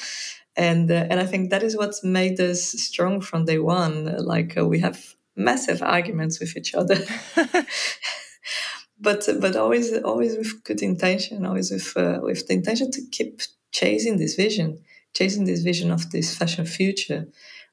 And, 0.55 0.91
uh, 0.91 1.07
and 1.09 1.19
I 1.19 1.25
think 1.25 1.49
that 1.49 1.63
is 1.63 1.77
what's 1.77 2.03
made 2.03 2.39
us 2.39 2.61
strong 2.61 3.21
from 3.21 3.45
day 3.45 3.59
one. 3.59 4.05
Like 4.17 4.57
uh, 4.57 4.65
we 4.67 4.79
have 4.79 5.15
massive 5.35 5.81
arguments 5.81 6.39
with 6.39 6.55
each 6.57 6.75
other. 6.75 6.97
but 8.99 9.27
but 9.39 9.55
always 9.55 9.97
always 10.03 10.37
with 10.37 10.63
good 10.63 10.81
intention, 10.81 11.45
always 11.45 11.71
with 11.71 11.95
uh, 11.97 12.19
with 12.21 12.47
the 12.47 12.53
intention 12.53 12.91
to 12.91 13.01
keep 13.11 13.41
chasing 13.73 14.17
this 14.17 14.35
vision, 14.35 14.79
chasing 15.13 15.45
this 15.45 15.61
vision 15.61 15.91
of 15.91 16.09
this 16.11 16.35
fashion 16.37 16.65
future, 16.65 17.27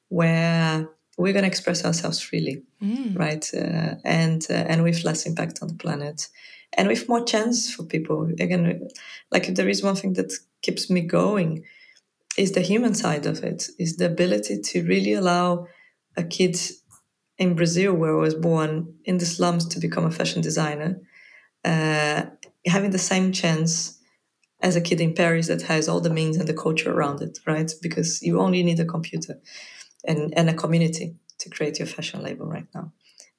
where 0.09 0.89
we're 1.17 1.33
going 1.33 1.43
to 1.43 1.47
express 1.47 1.85
ourselves 1.85 2.19
freely, 2.19 2.63
mm. 2.83 3.17
right? 3.17 3.49
Uh, 3.53 3.95
and 4.03 4.45
uh, 4.49 4.65
and 4.71 4.83
with 4.83 5.05
less 5.05 5.25
impact 5.25 5.59
on 5.61 5.69
the 5.69 5.75
planet, 5.75 6.27
and 6.73 6.87
with 6.87 7.07
more 7.07 7.23
chance 7.23 7.73
for 7.73 7.83
people. 7.83 8.29
Again, 8.39 8.89
like 9.31 9.47
if 9.47 9.55
there 9.55 9.69
is 9.69 9.83
one 9.83 9.95
thing 9.95 10.13
that 10.13 10.33
keeps 10.61 10.89
me 10.89 11.01
going, 11.01 11.63
is 12.37 12.51
the 12.51 12.61
human 12.61 12.93
side 12.93 13.25
of 13.25 13.43
it, 13.43 13.69
is 13.77 13.97
the 13.97 14.07
ability 14.07 14.59
to 14.61 14.83
really 14.83 15.13
allow 15.13 15.67
a 16.17 16.23
kid 16.23 16.57
in 17.37 17.55
Brazil, 17.55 17.93
where 17.93 18.17
I 18.17 18.21
was 18.21 18.35
born, 18.35 18.93
in 19.05 19.17
the 19.17 19.25
slums, 19.25 19.65
to 19.69 19.79
become 19.79 20.05
a 20.05 20.11
fashion 20.11 20.41
designer, 20.41 20.99
uh, 21.63 22.25
having 22.65 22.91
the 22.91 22.99
same 22.99 23.31
chance 23.31 23.97
as 24.61 24.75
a 24.75 24.81
kid 24.81 25.01
in 25.01 25.13
Paris 25.13 25.47
that 25.47 25.63
has 25.63 25.89
all 25.89 25.99
the 25.99 26.09
means 26.09 26.37
and 26.37 26.47
the 26.47 26.53
culture 26.53 26.91
around 26.91 27.21
it, 27.21 27.39
right? 27.45 27.71
Because 27.81 28.21
you 28.21 28.39
only 28.39 28.63
need 28.63 28.79
a 28.79 28.85
computer 28.85 29.39
and, 30.05 30.33
and 30.37 30.49
a 30.49 30.53
community 30.53 31.15
to 31.39 31.49
create 31.49 31.79
your 31.79 31.87
fashion 31.87 32.21
label 32.21 32.45
right 32.45 32.67
now. 32.73 32.91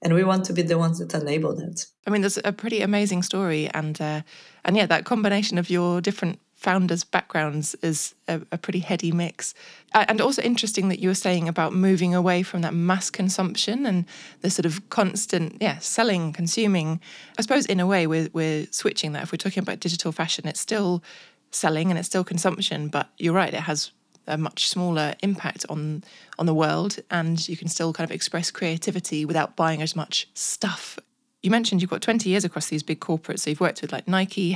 And 0.02 0.14
we 0.14 0.24
want 0.24 0.44
to 0.46 0.52
be 0.52 0.62
the 0.62 0.78
ones 0.78 0.98
that 0.98 1.14
enable 1.14 1.54
that. 1.54 1.86
I 2.06 2.10
mean, 2.10 2.22
there's 2.22 2.38
a 2.44 2.52
pretty 2.52 2.82
amazing 2.82 3.22
story, 3.22 3.70
and 3.72 4.00
uh, 4.00 4.22
and 4.64 4.76
yeah, 4.76 4.86
that 4.86 5.04
combination 5.04 5.58
of 5.58 5.70
your 5.70 6.00
different 6.00 6.40
founders' 6.62 7.02
backgrounds 7.02 7.74
is 7.82 8.14
a, 8.28 8.40
a, 8.52 8.56
pretty 8.56 8.78
heady 8.78 9.10
mix. 9.10 9.52
Uh, 9.94 10.04
and 10.08 10.20
also 10.20 10.40
interesting 10.42 10.88
that 10.88 11.00
you 11.00 11.08
were 11.08 11.14
saying 11.14 11.48
about 11.48 11.72
moving 11.72 12.14
away 12.14 12.44
from 12.44 12.62
that 12.62 12.72
mass 12.72 13.10
consumption 13.10 13.84
and 13.84 14.04
the 14.42 14.48
sort 14.48 14.64
of 14.64 14.88
constant, 14.88 15.56
yeah, 15.60 15.78
selling, 15.78 16.32
consuming. 16.32 17.00
I 17.36 17.42
suppose 17.42 17.66
in 17.66 17.80
a 17.80 17.86
way 17.86 18.06
we're, 18.06 18.28
we're 18.32 18.68
switching 18.70 19.12
that. 19.12 19.24
If 19.24 19.32
we're 19.32 19.38
talking 19.38 19.62
about 19.62 19.80
digital 19.80 20.12
fashion, 20.12 20.46
it's 20.46 20.60
still 20.60 21.02
selling 21.50 21.90
and 21.90 21.98
it's 21.98 22.06
still 22.06 22.22
consumption, 22.22 22.86
but 22.86 23.08
you're 23.18 23.34
right, 23.34 23.52
it 23.52 23.60
has 23.60 23.90
a 24.28 24.38
much 24.38 24.68
smaller 24.68 25.14
impact 25.20 25.66
on 25.68 26.04
on 26.38 26.46
the 26.46 26.54
world 26.54 27.00
and 27.10 27.48
you 27.48 27.56
can 27.56 27.66
still 27.66 27.92
kind 27.92 28.08
of 28.08 28.14
express 28.14 28.52
creativity 28.52 29.24
without 29.24 29.56
buying 29.56 29.82
as 29.82 29.96
much 29.96 30.28
stuff 30.32 30.96
you 31.42 31.50
mentioned 31.50 31.82
you've 31.82 31.90
got 31.90 32.00
20 32.00 32.28
years 32.30 32.44
across 32.44 32.68
these 32.68 32.84
big 32.84 33.00
corporates 33.00 33.40
so 33.40 33.50
you've 33.50 33.60
worked 33.60 33.82
with 33.82 33.90
like 33.90 34.06
nike 34.06 34.52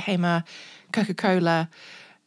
Hema 0.91 0.93
coca-cola 0.93 1.69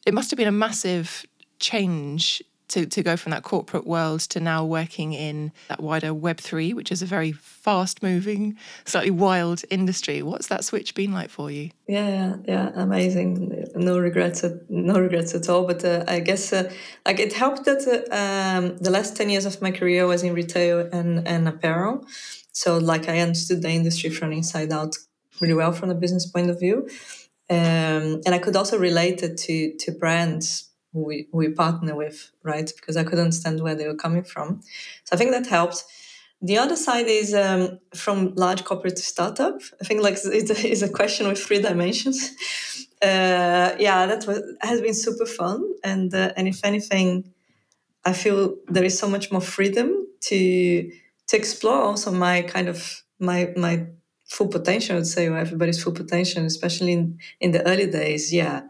it 0.06 0.14
must 0.14 0.30
have 0.30 0.38
been 0.38 0.48
a 0.48 0.52
massive 0.52 1.26
change 1.58 2.42
to, 2.68 2.86
to 2.86 3.02
go 3.02 3.16
from 3.16 3.30
that 3.30 3.42
corporate 3.42 3.86
world 3.86 4.20
to 4.20 4.38
now 4.38 4.64
working 4.64 5.12
in 5.12 5.50
that 5.68 5.80
wider 5.80 6.14
Web3, 6.14 6.72
which 6.72 6.92
is 6.92 7.02
a 7.02 7.06
very 7.06 7.32
fast 7.32 8.00
moving, 8.00 8.56
slightly 8.84 9.10
wild 9.10 9.62
industry. 9.70 10.22
What's 10.22 10.46
that 10.46 10.64
switch 10.64 10.94
been 10.94 11.12
like 11.12 11.30
for 11.30 11.50
you? 11.50 11.70
Yeah, 11.88 12.36
yeah, 12.46 12.70
amazing. 12.76 13.66
No 13.74 13.98
regrets, 13.98 14.44
at, 14.44 14.70
no 14.70 15.00
regrets 15.00 15.34
at 15.34 15.48
all. 15.48 15.66
But 15.66 15.84
uh, 15.84 16.04
I 16.06 16.20
guess 16.20 16.52
uh, 16.52 16.72
like 17.04 17.18
it 17.18 17.32
helped 17.32 17.64
that 17.64 17.82
uh, 17.88 18.14
um, 18.14 18.76
the 18.78 18.90
last 18.90 19.16
10 19.16 19.30
years 19.30 19.46
of 19.46 19.60
my 19.60 19.72
career 19.72 20.06
was 20.06 20.22
in 20.22 20.32
retail 20.32 20.88
and, 20.92 21.26
and 21.26 21.48
apparel. 21.48 22.06
So 22.52 22.78
like 22.78 23.08
I 23.08 23.18
understood 23.18 23.62
the 23.62 23.70
industry 23.70 24.10
from 24.10 24.32
inside 24.32 24.72
out 24.72 24.96
really 25.40 25.54
well 25.54 25.72
from 25.72 25.90
a 25.90 25.94
business 25.94 26.26
point 26.26 26.50
of 26.50 26.60
view. 26.60 26.88
Um, 27.50 28.20
and 28.24 28.28
I 28.28 28.38
could 28.38 28.54
also 28.54 28.78
relate 28.78 29.22
it 29.22 29.36
to, 29.38 29.74
to 29.78 29.92
brands 29.92 30.70
we, 30.92 31.26
we 31.32 31.50
partner 31.50 31.94
with, 31.94 32.30
right? 32.42 32.70
Because 32.74 32.96
I 32.96 33.04
could 33.04 33.18
understand 33.18 33.60
where 33.60 33.74
they 33.74 33.86
were 33.86 33.96
coming 33.96 34.24
from. 34.24 34.60
So 35.04 35.14
I 35.14 35.16
think 35.16 35.32
that 35.32 35.46
helped. 35.46 35.84
The 36.42 36.58
other 36.58 36.76
side 36.76 37.06
is 37.06 37.34
um, 37.34 37.78
from 37.94 38.34
large 38.34 38.64
corporate 38.64 38.96
to 38.96 39.02
startup. 39.02 39.60
I 39.80 39.84
think 39.84 40.02
like 40.02 40.14
it's 40.14 40.50
a, 40.50 40.70
it's 40.70 40.82
a 40.82 40.88
question 40.88 41.28
with 41.28 41.38
three 41.38 41.60
dimensions. 41.60 42.30
Uh, 43.02 43.74
yeah, 43.78 44.04
that 44.04 44.26
was, 44.26 44.42
has 44.60 44.82
been 44.82 44.92
super 44.92 45.24
fun, 45.24 45.64
and 45.82 46.12
uh, 46.12 46.34
and 46.36 46.46
if 46.46 46.62
anything, 46.62 47.32
I 48.04 48.12
feel 48.12 48.56
there 48.68 48.84
is 48.84 48.98
so 48.98 49.08
much 49.08 49.32
more 49.32 49.40
freedom 49.40 50.06
to 50.28 50.90
to 51.28 51.36
explore 51.36 51.80
also 51.80 52.12
my 52.12 52.42
kind 52.42 52.68
of 52.68 53.02
my 53.18 53.54
my 53.56 53.86
full 54.30 54.48
potential. 54.48 54.94
I 54.94 54.98
would 54.98 55.06
say, 55.06 55.26
or 55.26 55.36
everybody's 55.36 55.82
full 55.82 55.92
potential, 55.92 56.44
especially 56.44 56.92
in 56.92 57.18
in 57.40 57.50
the 57.50 57.66
early 57.66 57.90
days. 57.90 58.32
Yeah, 58.32 58.62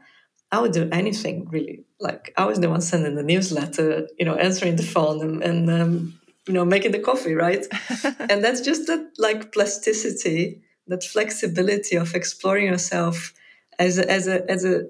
I 0.50 0.60
would 0.60 0.72
do 0.72 0.88
anything 0.90 1.48
really. 1.50 1.84
Like 2.00 2.32
I 2.36 2.46
was 2.46 2.58
the 2.58 2.70
one 2.70 2.80
sending 2.80 3.14
the 3.14 3.22
newsletter, 3.22 4.08
you 4.18 4.24
know, 4.24 4.34
answering 4.34 4.76
the 4.76 4.82
phone 4.82 5.20
and, 5.20 5.42
and 5.42 5.70
um, 5.70 6.20
you 6.46 6.54
know 6.54 6.64
making 6.64 6.92
the 6.92 6.98
coffee, 6.98 7.34
right? 7.34 7.64
and 8.30 8.42
that's 8.42 8.62
just 8.62 8.86
that 8.86 9.02
like 9.18 9.52
plasticity, 9.52 10.62
that 10.88 11.04
flexibility 11.04 11.96
of 11.96 12.14
exploring 12.14 12.66
yourself 12.66 13.32
as 13.78 13.98
a, 13.98 14.10
as 14.10 14.26
a 14.26 14.50
as 14.50 14.64
a 14.64 14.82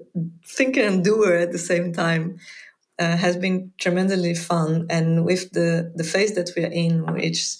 thinker 0.47 0.81
and 0.81 1.03
doer 1.03 1.33
at 1.35 1.51
the 1.51 1.65
same 1.71 1.93
time. 1.93 2.37
Uh, 2.99 3.17
has 3.17 3.35
been 3.35 3.71
tremendously 3.79 4.35
fun, 4.35 4.85
and 4.87 5.25
with 5.25 5.51
the 5.53 5.91
the 5.95 6.03
phase 6.03 6.35
that 6.35 6.51
we 6.55 6.63
are 6.63 6.75
in, 6.85 7.03
which 7.13 7.57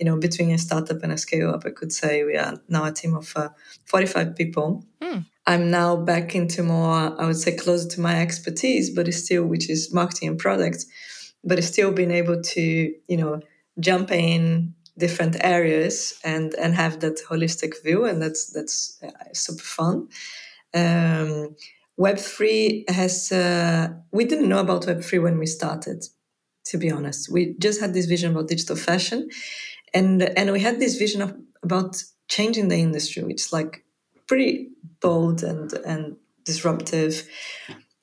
you 0.00 0.06
know, 0.06 0.18
between 0.18 0.50
a 0.50 0.58
startup 0.58 1.02
and 1.02 1.12
a 1.12 1.18
scale 1.18 1.50
up, 1.50 1.64
I 1.64 1.70
could 1.70 1.92
say 1.92 2.24
we 2.24 2.36
are 2.36 2.60
now 2.68 2.84
a 2.84 2.92
team 2.92 3.14
of 3.14 3.32
uh, 3.36 3.48
45 3.84 4.36
people. 4.36 4.84
Mm. 5.00 5.24
I'm 5.46 5.70
now 5.70 5.96
back 5.96 6.34
into 6.34 6.62
more, 6.62 7.20
I 7.20 7.26
would 7.26 7.36
say, 7.36 7.56
closer 7.56 7.88
to 7.88 8.00
my 8.00 8.20
expertise, 8.20 8.90
but 8.90 9.08
it's 9.08 9.24
still, 9.24 9.46
which 9.46 9.70
is 9.70 9.92
marketing 9.92 10.28
and 10.28 10.38
product, 10.38 10.84
but 11.44 11.58
it's 11.58 11.68
still 11.68 11.92
being 11.92 12.10
able 12.10 12.42
to, 12.42 12.60
you 13.08 13.16
know, 13.16 13.40
jump 13.78 14.10
in 14.10 14.74
different 14.98 15.36
areas 15.44 16.18
and 16.24 16.54
and 16.54 16.74
have 16.74 17.00
that 17.00 17.20
holistic 17.28 17.82
view, 17.82 18.04
and 18.04 18.20
that's 18.20 18.50
that's 18.52 18.98
uh, 19.02 19.10
super 19.32 19.62
fun. 19.62 20.08
Um, 20.74 21.54
Web 21.96 22.18
three 22.18 22.84
has 22.88 23.32
uh, 23.32 23.88
we 24.12 24.24
didn't 24.24 24.48
know 24.48 24.60
about 24.60 24.86
Web 24.86 25.02
three 25.02 25.18
when 25.18 25.38
we 25.38 25.46
started. 25.46 26.04
To 26.70 26.78
be 26.78 26.90
honest, 26.90 27.30
we 27.30 27.54
just 27.60 27.80
had 27.80 27.94
this 27.94 28.06
vision 28.06 28.32
about 28.32 28.48
digital 28.48 28.74
fashion, 28.74 29.28
and 29.96 30.22
and 30.38 30.52
we 30.52 30.60
had 30.60 30.78
this 30.78 30.96
vision 30.96 31.22
of 31.22 31.34
about 31.62 32.02
changing 32.28 32.68
the 32.68 32.76
industry, 32.76 33.22
which 33.22 33.42
is 33.42 33.52
like 33.52 33.84
pretty 34.28 34.68
bold 35.00 35.42
and 35.42 35.72
and 35.86 36.16
disruptive. 36.44 37.28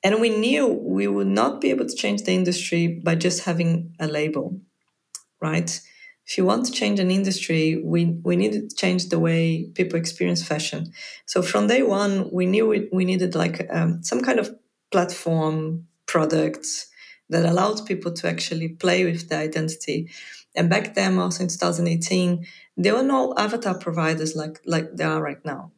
And 0.02 0.20
we 0.20 0.28
knew 0.28 0.66
we 0.66 1.06
would 1.08 1.28
not 1.28 1.60
be 1.62 1.70
able 1.70 1.86
to 1.86 1.96
change 1.96 2.24
the 2.24 2.32
industry 2.32 3.00
by 3.02 3.14
just 3.14 3.44
having 3.44 3.94
a 3.98 4.06
label, 4.06 4.60
right? 5.40 5.80
If 6.26 6.38
you 6.38 6.44
want 6.44 6.66
to 6.66 6.72
change 6.72 7.00
an 7.00 7.10
industry, 7.10 7.80
we, 7.84 8.18
we 8.22 8.36
needed 8.36 8.70
to 8.70 8.76
change 8.76 9.08
the 9.08 9.18
way 9.18 9.70
people 9.74 9.98
experience 9.98 10.42
fashion. 10.42 10.92
So 11.26 11.42
from 11.42 11.68
day 11.68 11.82
one, 11.82 12.30
we 12.32 12.46
knew 12.46 12.66
we, 12.66 12.88
we 12.92 13.04
needed 13.04 13.34
like 13.34 13.66
um, 13.70 14.02
some 14.02 14.22
kind 14.22 14.38
of 14.38 14.54
platform 14.90 15.86
products 16.06 16.88
that 17.30 17.44
allowed 17.44 17.86
people 17.86 18.12
to 18.12 18.28
actually 18.28 18.68
play 18.68 19.04
with 19.04 19.28
the 19.28 19.36
identity. 19.36 20.10
And 20.54 20.70
back 20.70 20.94
then, 20.94 21.18
also 21.18 21.42
in 21.42 21.48
2018, 21.48 22.46
there 22.76 22.94
were 22.94 23.02
no 23.02 23.34
avatar 23.36 23.78
providers 23.78 24.36
like 24.36 24.60
like 24.64 24.96
there 24.96 25.08
are 25.08 25.22
right 25.22 25.44
now 25.44 25.72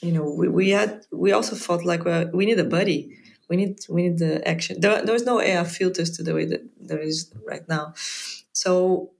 you 0.00 0.12
know, 0.12 0.24
we, 0.24 0.48
we 0.48 0.70
had 0.70 1.04
we 1.10 1.32
also 1.32 1.56
thought 1.56 1.84
like 1.84 2.04
well, 2.04 2.30
we 2.32 2.46
need 2.46 2.58
a 2.58 2.64
buddy. 2.64 3.16
We 3.48 3.56
need 3.56 3.78
we 3.88 4.08
need 4.08 4.18
the 4.18 4.46
action. 4.46 4.80
There, 4.80 5.04
there 5.04 5.12
was 5.12 5.24
no 5.24 5.40
AR 5.40 5.64
filters 5.64 6.10
to 6.16 6.22
the 6.22 6.34
way 6.34 6.44
that 6.46 6.62
there 6.80 7.00
is 7.00 7.32
right 7.46 7.66
now. 7.68 7.94
So 8.52 9.10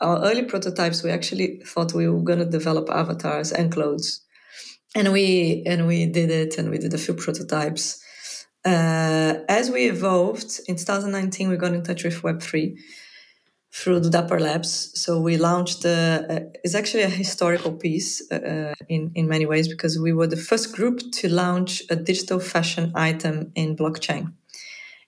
our 0.00 0.22
early 0.24 0.44
prototypes, 0.44 1.02
we 1.02 1.10
actually 1.10 1.60
thought 1.64 1.94
we 1.94 2.08
were 2.08 2.22
going 2.22 2.38
to 2.38 2.44
develop 2.44 2.88
avatars 2.90 3.50
and 3.50 3.72
clothes, 3.72 4.20
and 4.94 5.12
we 5.12 5.64
and 5.66 5.86
we 5.86 6.06
did 6.06 6.30
it, 6.30 6.58
and 6.58 6.70
we 6.70 6.78
did 6.78 6.94
a 6.94 6.98
few 6.98 7.14
prototypes. 7.14 8.04
Uh, 8.64 9.34
as 9.48 9.70
we 9.70 9.88
evolved 9.88 10.60
in 10.68 10.76
2019, 10.76 11.48
we 11.48 11.56
got 11.56 11.72
in 11.72 11.82
touch 11.82 12.04
with 12.04 12.22
Web3 12.22 12.76
through 13.78 14.00
the 14.00 14.10
Dapper 14.10 14.40
Labs. 14.40 14.90
So 14.94 15.20
we 15.20 15.36
launched. 15.36 15.84
Uh, 15.84 16.22
it's 16.64 16.74
actually 16.74 17.04
a 17.04 17.08
historical 17.08 17.72
piece 17.72 18.30
uh, 18.32 18.74
in 18.88 19.12
in 19.14 19.28
many 19.28 19.46
ways 19.46 19.68
because 19.68 19.98
we 19.98 20.12
were 20.12 20.26
the 20.26 20.44
first 20.50 20.74
group 20.76 21.00
to 21.18 21.28
launch 21.28 21.82
a 21.90 21.96
digital 21.96 22.40
fashion 22.40 22.92
item 22.94 23.52
in 23.54 23.76
blockchain, 23.76 24.32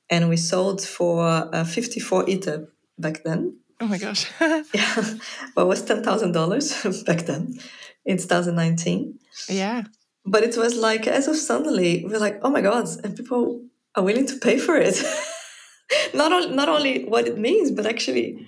and 0.09 0.29
we 0.29 0.37
sold 0.37 0.81
for 0.83 1.27
uh, 1.53 1.65
54 1.65 2.29
ether 2.29 2.69
back 2.99 3.23
then. 3.25 3.59
Oh 3.81 3.89
my 3.89 3.99
gosh! 3.99 4.27
yeah, 4.41 4.63
well, 5.57 5.67
it 5.67 5.69
was 5.69 5.83
ten 5.83 6.03
thousand 6.03 6.33
dollars 6.33 6.73
back 7.07 7.27
then 7.27 7.59
in 8.05 8.19
2019. 8.19 9.19
Yeah, 9.49 9.83
but 10.25 10.43
it 10.45 10.57
was 10.57 10.77
like 10.77 11.07
as 11.07 11.29
of 11.29 11.37
suddenly 11.37 12.05
we're 12.07 12.21
like, 12.21 12.39
oh 12.43 12.51
my 12.51 12.61
god, 12.61 12.87
and 13.05 13.17
people 13.17 13.65
are 13.95 14.05
willing 14.05 14.27
to 14.27 14.37
pay 14.37 14.59
for 14.59 14.77
it. 14.77 15.03
not, 16.15 16.33
only, 16.33 16.55
not 16.55 16.69
only 16.69 17.05
what 17.05 17.27
it 17.27 17.39
means, 17.39 17.71
but 17.71 17.87
actually, 17.87 18.47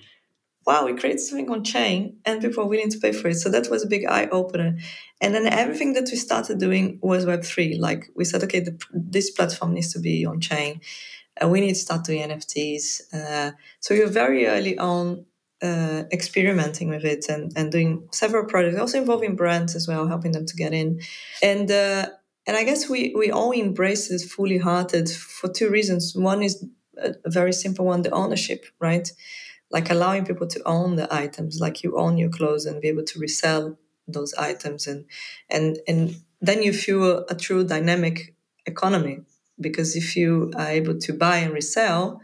wow, 0.65 0.85
we 0.85 0.95
created 0.95 1.19
something 1.19 1.49
on 1.49 1.63
chain 1.63 2.17
and 2.25 2.41
people 2.41 2.63
are 2.63 2.67
willing 2.67 2.89
to 2.89 2.99
pay 2.99 3.11
for 3.11 3.27
it. 3.29 3.35
So 3.35 3.49
that 3.49 3.69
was 3.69 3.83
a 3.83 3.87
big 3.87 4.05
eye 4.05 4.27
opener. 4.31 4.77
And 5.21 5.33
then 5.33 5.47
everything 5.47 5.93
that 5.93 6.09
we 6.11 6.17
started 6.17 6.59
doing 6.59 6.99
was 7.01 7.25
Web3. 7.25 7.79
Like 7.79 8.09
we 8.15 8.25
said, 8.25 8.43
okay, 8.43 8.59
the, 8.61 8.79
this 8.93 9.31
platform 9.31 9.73
needs 9.73 9.91
to 9.93 9.99
be 9.99 10.25
on 10.25 10.39
chain. 10.39 10.81
And 11.37 11.51
we 11.51 11.61
need 11.61 11.73
to 11.73 11.79
start 11.79 12.05
doing 12.05 12.21
NFTs. 12.21 13.13
Uh, 13.13 13.51
so 13.79 13.95
we 13.95 14.01
were 14.01 14.07
very 14.07 14.47
early 14.47 14.77
on 14.77 15.25
uh, 15.61 16.03
experimenting 16.11 16.89
with 16.89 17.05
it 17.05 17.25
and, 17.29 17.51
and 17.55 17.71
doing 17.71 18.07
several 18.11 18.45
projects, 18.45 18.77
also 18.77 18.99
involving 18.99 19.35
brands 19.35 19.75
as 19.75 19.87
well, 19.87 20.07
helping 20.07 20.33
them 20.33 20.45
to 20.45 20.55
get 20.55 20.73
in. 20.73 20.99
And 21.41 21.71
uh, 21.71 22.07
and 22.45 22.57
I 22.57 22.63
guess 22.65 22.89
we, 22.89 23.13
we 23.15 23.31
all 23.31 23.53
embraced 23.53 24.11
it 24.11 24.21
fully 24.21 24.57
hearted 24.57 25.09
for 25.09 25.47
two 25.47 25.69
reasons. 25.69 26.13
One 26.13 26.43
is 26.43 26.65
a 26.97 27.15
very 27.25 27.53
simple 27.53 27.85
one 27.85 28.01
the 28.01 28.11
ownership 28.11 28.65
right 28.79 29.09
like 29.73 29.89
allowing 29.89 30.23
people 30.23 30.47
to 30.47 30.61
own 30.65 30.95
the 30.95 31.13
items 31.13 31.59
like 31.59 31.83
you 31.83 31.97
own 31.97 32.17
your 32.17 32.29
clothes 32.29 32.65
and 32.65 32.79
be 32.79 32.87
able 32.87 33.03
to 33.03 33.19
resell 33.19 33.77
those 34.07 34.33
items 34.35 34.87
and 34.87 35.05
and 35.49 35.79
and 35.87 36.15
then 36.41 36.61
you 36.61 36.71
fuel 36.71 37.25
a 37.29 37.35
true 37.35 37.63
dynamic 37.63 38.35
economy. 38.65 39.21
Because 39.59 39.95
if 39.95 40.15
you 40.17 40.51
are 40.55 40.69
able 40.69 40.97
to 40.99 41.13
buy 41.13 41.37
and 41.37 41.53
resell 41.53 42.21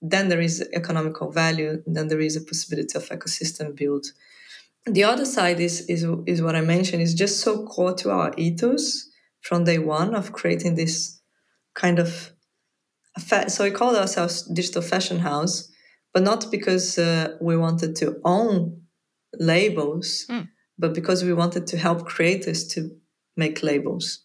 then 0.00 0.28
there 0.28 0.40
is 0.40 0.68
economical 0.72 1.30
value 1.30 1.82
then 1.86 2.08
there 2.08 2.20
is 2.20 2.36
a 2.36 2.40
possibility 2.40 2.98
of 2.98 3.08
ecosystem 3.08 3.76
build. 3.76 4.06
The 4.84 5.04
other 5.04 5.24
side 5.24 5.60
is 5.60 5.82
is 5.88 6.04
is 6.26 6.42
what 6.42 6.56
i 6.56 6.60
mentioned 6.60 7.02
is 7.02 7.14
just 7.14 7.40
so 7.40 7.64
core 7.66 7.94
to 7.94 8.10
our 8.10 8.32
ethos 8.36 8.84
from 9.40 9.64
day 9.64 9.78
one 9.78 10.14
of 10.14 10.32
creating 10.32 10.74
this 10.74 11.20
kind 11.74 11.98
of 12.00 12.32
so 13.46 13.64
we 13.64 13.70
called 13.70 13.96
ourselves 13.96 14.42
digital 14.54 14.82
fashion 14.82 15.20
house 15.20 15.71
but 16.12 16.22
not 16.22 16.50
because 16.50 16.98
uh, 16.98 17.36
we 17.40 17.56
wanted 17.56 17.96
to 17.96 18.20
own 18.24 18.82
labels 19.38 20.26
mm. 20.28 20.48
but 20.78 20.94
because 20.94 21.24
we 21.24 21.32
wanted 21.32 21.66
to 21.66 21.76
help 21.76 22.06
creators 22.06 22.66
to 22.68 22.90
make 23.36 23.62
labels 23.62 24.24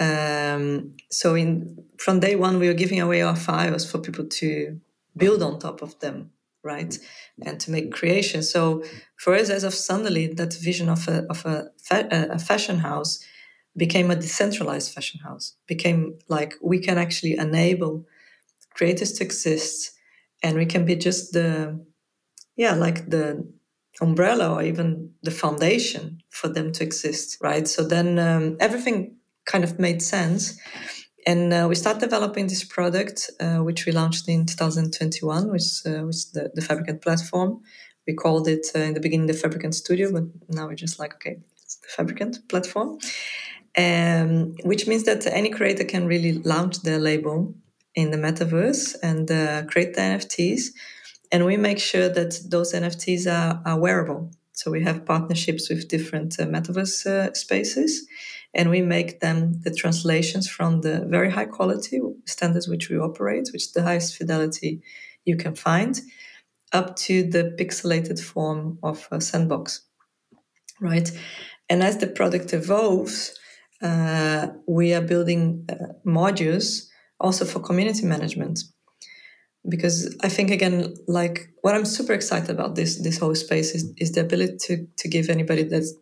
um, 0.00 0.92
so 1.10 1.34
in 1.34 1.84
from 1.98 2.20
day 2.20 2.36
one 2.36 2.58
we 2.58 2.68
were 2.68 2.74
giving 2.74 3.00
away 3.00 3.22
our 3.22 3.36
files 3.36 3.88
for 3.88 3.98
people 3.98 4.26
to 4.26 4.80
build 5.16 5.42
on 5.42 5.58
top 5.58 5.82
of 5.82 5.98
them 6.00 6.30
right 6.62 6.98
and 7.44 7.60
to 7.60 7.70
make 7.70 7.92
creations 7.92 8.50
so 8.50 8.82
for 9.16 9.34
us 9.34 9.50
as 9.50 9.64
of 9.64 9.74
suddenly 9.74 10.26
that 10.28 10.54
vision 10.54 10.88
of 10.88 11.06
a, 11.08 11.24
of 11.28 11.44
a, 11.44 11.66
fa- 11.82 12.08
a 12.10 12.38
fashion 12.38 12.78
house 12.78 13.22
became 13.76 14.10
a 14.10 14.16
decentralized 14.16 14.92
fashion 14.92 15.20
house 15.20 15.56
became 15.66 16.16
like 16.28 16.54
we 16.62 16.78
can 16.78 16.98
actually 16.98 17.36
enable 17.36 18.06
creators 18.74 19.12
to 19.12 19.24
exist 19.24 19.93
and 20.44 20.58
we 20.58 20.66
can 20.66 20.84
be 20.84 20.94
just 20.94 21.32
the 21.32 21.80
yeah 22.54 22.74
like 22.74 23.10
the 23.10 23.44
umbrella 24.00 24.54
or 24.54 24.62
even 24.62 25.10
the 25.22 25.30
foundation 25.30 26.20
for 26.30 26.48
them 26.48 26.70
to 26.72 26.84
exist 26.84 27.38
right? 27.40 27.66
So 27.66 27.82
then 27.82 28.18
um, 28.18 28.56
everything 28.60 29.16
kind 29.46 29.64
of 29.64 29.78
made 29.78 30.02
sense. 30.02 30.58
And 31.26 31.52
uh, 31.54 31.66
we 31.68 31.74
start 31.74 32.00
developing 32.00 32.48
this 32.48 32.64
product 32.64 33.30
uh, 33.40 33.58
which 33.58 33.86
we 33.86 33.92
launched 33.92 34.28
in 34.28 34.44
2021 34.46 35.50
which, 35.50 35.62
uh, 35.86 36.02
which 36.02 36.32
the, 36.32 36.50
the 36.54 36.60
fabricant 36.60 37.02
platform. 37.02 37.60
We 38.06 38.14
called 38.14 38.46
it 38.48 38.66
uh, 38.74 38.80
in 38.80 38.94
the 38.94 39.00
beginning 39.00 39.28
the 39.28 39.34
fabricant 39.34 39.74
studio 39.74 40.12
but 40.12 40.24
now 40.48 40.66
we're 40.66 40.74
just 40.74 40.98
like 40.98 41.14
okay 41.14 41.38
it's 41.62 41.76
the 41.76 41.88
fabricant 41.88 42.48
platform. 42.48 42.98
Um, 43.76 44.54
which 44.62 44.86
means 44.86 45.02
that 45.04 45.26
any 45.26 45.50
creator 45.50 45.82
can 45.82 46.06
really 46.06 46.34
launch 46.34 46.82
their 46.82 47.00
label 47.00 47.54
in 47.94 48.10
the 48.10 48.16
metaverse 48.16 48.96
and 49.02 49.30
uh, 49.30 49.64
create 49.66 49.94
the 49.94 50.00
NFTs. 50.00 50.68
And 51.32 51.44
we 51.44 51.56
make 51.56 51.78
sure 51.78 52.08
that 52.08 52.38
those 52.48 52.72
NFTs 52.72 53.26
are, 53.30 53.62
are 53.64 53.78
wearable. 53.78 54.30
So 54.52 54.70
we 54.70 54.82
have 54.84 55.04
partnerships 55.04 55.68
with 55.68 55.88
different 55.88 56.38
uh, 56.38 56.46
metaverse 56.46 57.06
uh, 57.06 57.32
spaces, 57.34 58.06
and 58.54 58.70
we 58.70 58.82
make 58.82 59.18
them 59.18 59.60
the 59.62 59.74
translations 59.74 60.48
from 60.48 60.82
the 60.82 61.04
very 61.06 61.28
high 61.28 61.46
quality 61.46 62.00
standards 62.24 62.68
which 62.68 62.88
we 62.88 62.96
operate, 62.96 63.48
which 63.52 63.72
the 63.72 63.82
highest 63.82 64.16
fidelity 64.16 64.80
you 65.24 65.36
can 65.36 65.56
find, 65.56 66.00
up 66.72 66.94
to 66.96 67.24
the 67.24 67.54
pixelated 67.58 68.20
form 68.20 68.78
of 68.84 69.08
a 69.10 69.20
sandbox, 69.20 69.80
right? 70.80 71.10
And 71.68 71.82
as 71.82 71.98
the 71.98 72.06
product 72.06 72.52
evolves, 72.52 73.36
uh, 73.82 74.48
we 74.68 74.94
are 74.94 75.00
building 75.00 75.66
uh, 75.68 75.94
modules 76.06 76.88
also 77.20 77.44
for 77.44 77.60
community 77.60 78.06
management. 78.06 78.60
because 79.68 80.14
I 80.22 80.28
think 80.28 80.50
again, 80.50 80.94
like 81.06 81.48
what 81.62 81.74
I'm 81.74 81.86
super 81.86 82.12
excited 82.12 82.50
about 82.50 82.74
this 82.74 83.00
this 83.02 83.18
whole 83.18 83.34
space 83.34 83.74
is, 83.74 83.92
is 83.96 84.12
the 84.12 84.20
ability 84.20 84.56
to 84.66 84.86
to 84.96 85.08
give 85.08 85.30
anybody 85.30 85.62
that's 85.64 85.94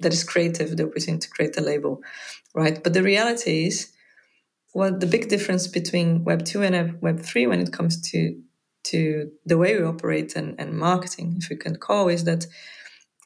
that 0.00 0.12
is 0.12 0.24
creative 0.24 0.76
the 0.76 0.84
opportunity 0.84 1.20
to 1.20 1.30
create 1.30 1.56
a 1.56 1.60
label, 1.60 2.00
right? 2.54 2.82
But 2.82 2.92
the 2.92 3.02
reality 3.02 3.66
is, 3.66 3.92
well, 4.74 4.96
the 4.96 5.06
big 5.06 5.28
difference 5.28 5.66
between 5.68 6.24
Web 6.24 6.44
two 6.44 6.62
and 6.62 7.00
Web 7.02 7.20
three 7.20 7.46
when 7.46 7.60
it 7.60 7.72
comes 7.72 8.00
to 8.10 8.40
to 8.84 9.30
the 9.46 9.58
way 9.58 9.76
we 9.76 9.84
operate 9.84 10.34
and, 10.34 10.58
and 10.58 10.76
marketing, 10.76 11.36
if 11.38 11.50
you 11.50 11.56
can 11.56 11.76
call, 11.76 12.08
is 12.08 12.24
that 12.24 12.46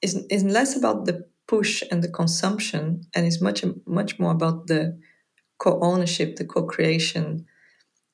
is 0.02 0.24
is 0.30 0.44
less 0.44 0.76
about 0.76 1.04
the 1.04 1.26
push 1.46 1.82
and 1.90 2.02
the 2.02 2.08
consumption, 2.08 3.02
and 3.14 3.26
is 3.26 3.42
much 3.42 3.64
much 3.86 4.18
more 4.18 4.32
about 4.32 4.66
the 4.68 4.98
co-ownership, 5.58 6.36
the 6.36 6.44
co-creation, 6.44 7.46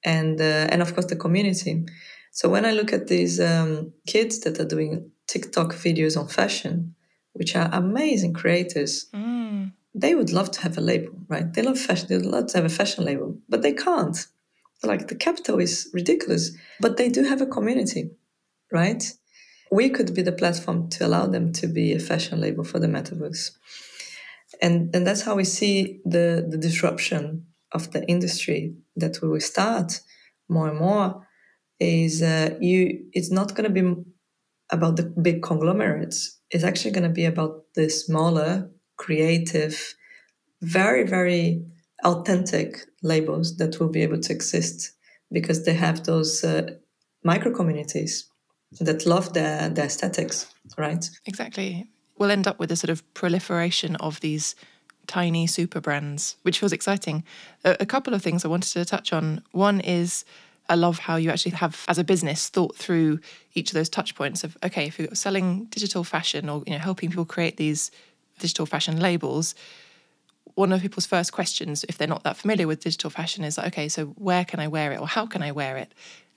and 0.05 0.41
uh, 0.41 0.69
and 0.71 0.83
of 0.83 0.95
course 0.95 1.07
the 1.07 1.17
community. 1.17 1.85
So 2.33 2.49
when 2.49 2.65
I 2.65 2.73
look 2.73 2.93
at 2.93 3.09
these 3.09 3.41
um, 3.41 3.93
kids 4.07 4.41
that 4.41 4.59
are 4.59 4.65
doing 4.65 5.11
TikTok 5.27 5.75
videos 5.75 6.19
on 6.19 6.29
fashion, 6.29 6.95
which 7.35 7.55
are 7.55 7.69
amazing 7.73 8.33
creators, 8.33 9.07
mm. 9.15 9.71
they 9.95 10.15
would 10.15 10.33
love 10.33 10.51
to 10.53 10.61
have 10.63 10.79
a 10.79 10.81
label, 10.81 11.13
right? 11.29 11.53
They 11.53 11.63
love 11.63 11.79
fashion. 11.79 12.07
They 12.09 12.17
would 12.17 12.27
love 12.27 12.47
to 12.49 12.59
have 12.59 12.65
a 12.65 12.71
fashion 12.71 13.05
label, 13.05 13.39
but 13.49 13.63
they 13.63 13.73
can't. 13.73 14.17
Like 14.83 15.09
the 15.09 15.15
capital 15.15 15.61
is 15.61 15.91
ridiculous, 15.93 16.51
but 16.81 16.97
they 16.97 17.09
do 17.09 17.23
have 17.23 17.41
a 17.41 17.47
community, 17.47 18.11
right? 18.73 19.03
We 19.71 19.91
could 19.91 20.15
be 20.15 20.23
the 20.23 20.33
platform 20.33 20.89
to 20.91 21.07
allow 21.07 21.27
them 21.27 21.53
to 21.55 21.67
be 21.67 21.93
a 21.93 21.99
fashion 21.99 22.41
label 22.41 22.65
for 22.65 22.79
the 22.79 22.89
metaverse. 22.89 23.53
And, 24.63 24.95
and 24.95 25.07
that's 25.07 25.23
how 25.23 25.35
we 25.35 25.45
see 25.45 26.01
the, 26.05 26.47
the 26.49 26.57
disruption 26.57 27.47
of 27.73 27.91
the 27.91 28.07
industry 28.09 28.75
that 28.97 29.21
we 29.21 29.29
will 29.29 29.41
start 29.41 30.01
more 30.49 30.69
and 30.69 30.79
more 30.79 31.27
is 31.81 32.23
uh, 32.23 32.57
you 32.61 33.07
it's 33.13 33.31
not 33.31 33.55
going 33.55 33.65
to 33.65 33.83
be 33.83 33.95
about 34.71 34.97
the 34.97 35.03
big 35.03 35.43
conglomerates. 35.43 36.39
It's 36.51 36.65
actually 36.65 36.93
going 36.93 37.09
to 37.09 37.15
be 37.15 37.25
about 37.25 37.65
the 37.75 37.89
smaller 37.91 38.71
creative 38.97 39.95
very 40.61 41.05
very 41.05 41.65
authentic 42.05 42.87
labels 43.03 43.57
that 43.57 43.81
will 43.81 43.89
be 43.89 44.03
able 44.03 44.21
to 44.21 44.33
exist 44.33 44.93
because 45.33 45.65
they 45.65 45.75
have 45.75 46.05
those 46.05 46.45
uh, 46.45 46.71
micro 47.25 47.53
communities 47.53 48.29
that 48.81 49.07
love 49.07 49.33
their, 49.33 49.69
their 49.69 49.87
aesthetics 49.87 50.47
right? 50.79 51.09
Exactly 51.27 51.89
we'll 52.23 52.31
end 52.31 52.47
up 52.47 52.61
with 52.61 52.71
a 52.71 52.77
sort 52.77 52.89
of 52.89 53.03
proliferation 53.15 53.97
of 53.97 54.21
these 54.21 54.55
tiny 55.09 55.45
super 55.45 55.81
brands, 55.81 56.37
which 56.43 56.61
feels 56.61 56.73
exciting. 56.73 57.25
A, 57.65 57.79
a 57.81 57.87
couple 57.87 58.15
of 58.15 58.23
things 58.23 58.45
I 58.45 58.49
wanted 58.49 58.73
to 58.75 58.85
touch 58.85 59.13
on. 59.13 59.43
One 59.51 59.81
is 59.81 60.25
I 60.69 60.77
love 60.77 61.01
how 61.01 61.17
you 61.17 61.31
actually 61.31 61.57
have, 61.57 61.85
as 61.89 61.99
a 61.99 62.05
business, 62.05 62.49
thought 62.49 62.77
through 62.77 63.19
each 63.55 63.71
of 63.71 63.75
those 63.75 63.89
touch 63.89 64.15
points 64.15 64.45
of 64.45 64.57
okay, 64.63 64.87
if 64.87 65.01
you're 65.01 65.13
selling 65.17 65.65
digital 65.65 66.05
fashion 66.05 66.49
or 66.49 66.63
you 66.65 66.75
know 66.75 66.79
helping 66.79 67.11
people 67.11 67.25
create 67.25 67.57
these 67.57 67.91
digital 68.39 68.67
fashion 68.67 69.01
labels, 69.01 69.57
one 70.55 70.71
of 70.71 70.81
people's 70.81 71.07
first 71.07 71.33
questions, 71.33 71.85
if 71.89 71.99
they're 71.99 72.07
not 72.07 72.23
that 72.23 72.37
familiar 72.37 72.69
with 72.69 72.85
digital 72.85 73.11
fashion, 73.11 73.43
is 73.43 73.59
like, 73.59 73.67
okay, 73.73 73.89
so 73.89 74.07
where 74.29 74.45
can 74.45 74.61
I 74.61 74.69
wear 74.69 74.93
it 74.93 75.01
or 75.01 75.09
how 75.09 75.27
can 75.27 75.43
I 75.43 75.51
wear 75.51 75.77
it? 75.77 75.93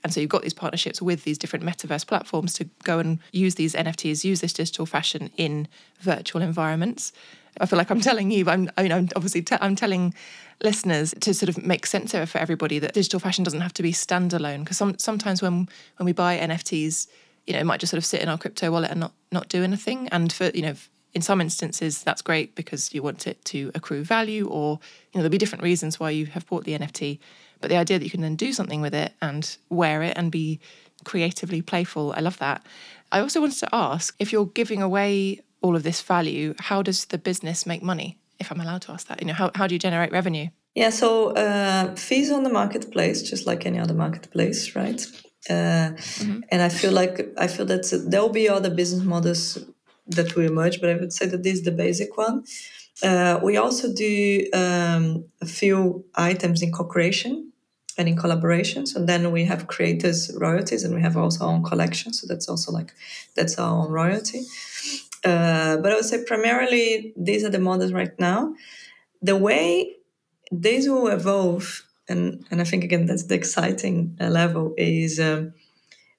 And 0.06 0.14
so 0.14 0.22
you've 0.22 0.30
got 0.30 0.44
these 0.44 0.54
partnerships 0.54 1.02
with 1.02 1.24
these 1.24 1.40
different 1.40 1.66
metaverse 1.66 2.06
platforms 2.06 2.54
to 2.54 2.66
go 2.84 3.00
and 3.00 3.18
use 3.32 3.56
these 3.56 3.74
NFTs, 3.74 4.24
use 4.24 4.40
this 4.40 4.54
digital 4.54 4.86
fashion 4.86 5.32
in 5.36 5.68
virtual 6.00 6.44
environments. 6.44 7.12
I 7.60 7.66
feel 7.66 7.78
like 7.78 7.90
I'm 7.90 8.02
telling 8.02 8.30
you, 8.30 8.48
I'm, 8.48 8.70
I 8.78 8.84
mean, 8.84 8.92
I'm 8.92 9.10
obviously 9.16 9.44
I'm 9.60 9.76
telling 9.76 10.14
listeners 10.62 11.16
to 11.22 11.34
sort 11.34 11.50
of 11.50 11.66
make 11.66 11.88
sense 11.88 12.14
of 12.14 12.22
it 12.22 12.26
for 12.28 12.38
everybody 12.38 12.78
that 12.78 12.94
digital 12.94 13.20
fashion 13.20 13.44
doesn't 13.44 13.62
have 13.62 13.74
to 13.74 13.82
be 13.82 13.92
standalone 13.92 14.60
because 14.60 14.78
some, 14.78 14.96
sometimes 15.00 15.42
when 15.42 15.68
when 15.98 16.06
we 16.06 16.14
buy 16.14 16.38
NFTs, 16.38 17.08
you 17.48 17.54
know, 17.54 17.60
it 17.60 17.66
might 17.66 17.80
just 17.80 17.90
sort 17.90 17.98
of 17.98 18.06
sit 18.06 18.22
in 18.22 18.30
our 18.30 18.38
crypto 18.38 18.70
wallet 18.70 18.92
and 18.92 19.00
not 19.00 19.14
not 19.32 19.50
do 19.50 19.64
anything. 19.64 20.08
And 20.10 20.32
for 20.32 20.52
you 20.54 20.62
know, 20.62 20.76
in 21.16 21.24
some 21.24 21.42
instances, 21.42 22.04
that's 22.04 22.22
great 22.22 22.54
because 22.54 22.94
you 22.94 23.02
want 23.02 23.26
it 23.26 23.44
to 23.46 23.72
accrue 23.74 24.04
value, 24.04 24.46
or 24.46 24.80
you 25.14 25.18
know, 25.18 25.24
there'll 25.24 25.30
be 25.30 25.40
different 25.40 25.64
reasons 25.64 26.00
why 26.00 26.12
you 26.12 26.28
have 26.28 26.46
bought 26.46 26.66
the 26.66 26.78
NFT. 26.78 27.18
But 27.62 27.70
the 27.70 27.78
idea 27.78 28.00
that 28.00 28.06
you 28.06 28.12
can 28.12 28.22
then 28.22 28.36
do 28.36 28.54
something 28.54 28.82
with 28.82 28.94
it 28.94 29.14
and 29.22 29.58
wear 29.70 30.04
it 30.04 30.18
and 30.18 30.32
be 30.32 30.60
creatively 31.04 31.62
playful, 31.62 32.14
I 32.16 32.22
love 32.22 32.38
that. 32.40 32.66
I 33.12 33.20
also 33.20 33.40
wanted 33.40 33.60
to 33.60 33.70
ask 33.74 34.16
if 34.20 34.32
you're 34.32 34.46
giving 34.48 34.82
away 34.82 35.42
all 35.62 35.76
of 35.76 35.84
this 35.84 36.02
value, 36.02 36.54
how 36.60 36.82
does 36.82 37.06
the 37.06 37.18
business 37.18 37.66
make 37.66 37.82
money? 37.82 38.18
If 38.40 38.52
I'm 38.52 38.60
allowed 38.60 38.82
to 38.84 38.92
ask 38.92 39.08
that, 39.08 39.22
you 39.22 39.28
know, 39.28 39.34
how, 39.34 39.52
how 39.56 39.68
do 39.68 39.76
you 39.76 39.80
generate 39.80 40.12
revenue? 40.12 40.50
Yeah, 40.76 40.90
so 40.90 41.32
uh, 41.32 41.96
fees 41.96 42.32
on 42.32 42.44
the 42.44 42.50
marketplace, 42.50 43.22
just 43.22 43.48
like 43.48 43.66
any 43.66 43.80
other 43.80 43.94
marketplace, 43.94 44.76
right? 44.76 45.02
Uh, 45.50 45.94
mm-hmm. 45.96 46.42
And 46.50 46.62
I 46.62 46.70
feel 46.70 46.92
like 46.92 47.34
I 47.38 47.48
feel 47.48 47.66
that 47.68 47.86
there 48.10 48.22
will 48.22 48.30
be 48.30 48.50
other 48.50 48.70
business 48.70 49.04
models 49.04 49.58
that 50.08 50.36
will 50.36 50.46
emerge, 50.46 50.82
but 50.82 50.90
I 50.90 50.96
would 50.96 51.14
say 51.14 51.28
that 51.28 51.44
this 51.44 51.60
is 51.60 51.64
the 51.64 51.72
basic 51.72 52.18
one. 52.18 52.44
Uh, 53.04 53.40
we 53.44 53.58
also 53.58 53.94
do 53.94 54.48
um, 54.54 55.26
a 55.42 55.46
few 55.46 56.06
items 56.16 56.62
in 56.62 56.72
co-creation 56.72 57.52
and 57.98 58.08
in 58.08 58.16
collaborations, 58.16 58.96
and 58.96 59.08
then 59.08 59.32
we 59.32 59.46
have 59.46 59.68
creators 59.68 60.32
royalties, 60.40 60.84
and 60.84 60.94
we 60.96 61.02
have 61.02 61.18
also 61.18 61.46
our 61.46 61.54
own 61.54 61.64
collection. 61.64 62.14
So 62.14 62.28
that's 62.28 62.48
also 62.50 62.72
like 62.72 62.94
that's 63.36 63.58
our 63.58 63.86
own 63.86 63.92
royalty. 63.92 64.44
Uh, 65.24 65.78
but 65.78 65.92
I 65.92 65.96
would 65.96 66.06
say 66.06 66.24
primarily 66.24 67.14
these 67.18 67.44
are 67.44 67.50
the 67.50 67.60
models 67.60 67.92
right 67.94 68.18
now. 68.20 68.54
The 69.22 69.36
way 69.36 69.96
these 70.52 70.88
will 70.88 71.08
evolve, 71.08 71.84
and, 72.08 72.46
and 72.52 72.62
I 72.62 72.64
think 72.64 72.84
again 72.84 73.06
that's 73.06 73.26
the 73.26 73.36
exciting 73.36 74.18
uh, 74.22 74.28
level, 74.28 74.74
is 74.78 75.20
um, 75.20 75.54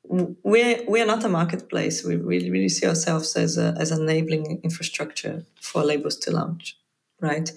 we're, 0.09 0.85
we 0.89 1.01
are 1.01 1.07
not 1.07 1.25
a 1.25 1.29
marketplace. 1.29 2.05
We 2.05 2.17
really, 2.17 2.51
really 2.51 2.69
see 2.69 2.87
ourselves 2.87 3.37
as, 3.37 3.59
a, 3.59 3.75
as 3.79 3.91
enabling 3.91 4.61
infrastructure 4.63 5.45
for 5.61 5.83
labels 5.83 6.17
to 6.19 6.31
launch, 6.31 6.79
right? 7.21 7.51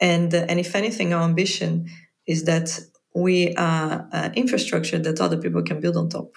And, 0.00 0.32
uh, 0.34 0.46
and 0.48 0.60
if 0.60 0.74
anything, 0.74 1.12
our 1.12 1.22
ambition 1.22 1.90
is 2.26 2.44
that 2.44 2.80
we 3.14 3.54
are 3.56 4.08
uh, 4.12 4.30
infrastructure 4.34 4.98
that 4.98 5.20
other 5.20 5.36
people 5.36 5.62
can 5.62 5.80
build 5.80 5.96
on 5.96 6.08
top. 6.08 6.34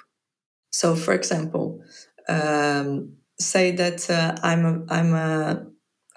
So, 0.72 0.96
for 0.96 1.14
example, 1.14 1.82
um, 2.28 3.14
say 3.40 3.72
that 3.72 4.10
uh, 4.10 4.38
I'm 4.42 4.66
a, 4.66 4.94
I'm 4.94 5.14
a 5.14 5.66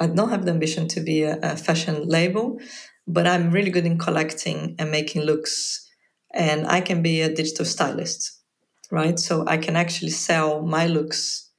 I 0.01 0.07
don't 0.09 0.31
have 0.31 0.45
the 0.45 0.51
ambition 0.51 0.89
to 0.89 1.01
be 1.01 1.23
a, 1.23 1.39
a, 1.41 1.57
fashion 1.57 2.09
label, 2.09 2.59
but 3.07 3.27
I'm 3.27 3.51
really 3.51 3.71
good 3.71 3.87
in 3.87 3.99
collecting 3.99 4.75
and 4.79 4.91
making 4.91 5.23
looks, 5.23 5.89
and 6.33 6.67
I 6.67 6.81
can 6.81 7.01
be 7.01 7.21
a 7.21 7.33
digital 7.33 7.65
stylist, 7.65 8.41
right? 8.91 9.19
So 9.19 9.45
I 9.47 9.57
can 9.57 9.77
actually 9.77 10.11
sell 10.11 10.63
my 10.63 10.87
looks 10.87 11.51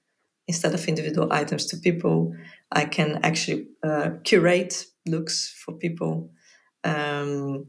instead 0.47 0.73
of 0.73 0.87
individual 0.87 1.31
items 1.31 1.65
to 1.67 1.77
people. 1.77 2.33
I 2.71 2.85
can 2.85 3.19
actually 3.23 3.67
uh, 3.83 4.11
curate 4.23 4.85
looks 5.05 5.53
for 5.63 5.73
people. 5.73 6.31
Um, 6.83 7.65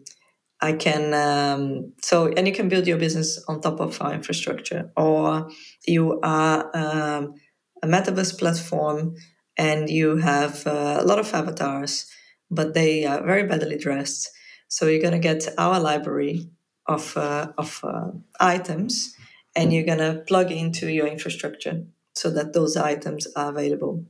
I 0.60 0.72
can 0.72 1.12
um, 1.12 1.92
so 2.02 2.28
and 2.28 2.46
you 2.46 2.54
can 2.54 2.68
build 2.68 2.86
your 2.86 2.96
business 2.96 3.42
on 3.46 3.60
top 3.60 3.80
of 3.80 4.00
our 4.00 4.14
infrastructure, 4.14 4.90
or 4.96 5.50
you 5.86 6.18
are 6.22 6.70
um, 6.74 7.34
a 7.82 7.86
metaverse 7.86 8.38
platform 8.38 9.14
and 9.56 9.88
you 9.88 10.16
have 10.16 10.66
uh, 10.66 10.98
a 11.00 11.04
lot 11.04 11.18
of 11.18 11.32
avatars, 11.34 12.06
but 12.50 12.74
they 12.74 13.04
are 13.04 13.24
very 13.24 13.44
badly 13.44 13.78
dressed. 13.78 14.30
So 14.68 14.86
you're 14.86 15.00
to 15.12 15.18
get 15.18 15.46
our 15.58 15.80
library 15.80 16.50
of, 16.86 17.16
uh, 17.16 17.52
of 17.56 17.80
uh, 17.82 18.10
items 18.40 19.14
and 19.56 19.72
you're 19.72 19.84
going 19.84 19.98
to 19.98 20.22
plug 20.26 20.52
into 20.52 20.92
your 20.92 21.06
infrastructure 21.06 21.82
so 22.14 22.30
that 22.30 22.52
those 22.52 22.76
items 22.76 23.26
are 23.34 23.50
available. 23.50 24.04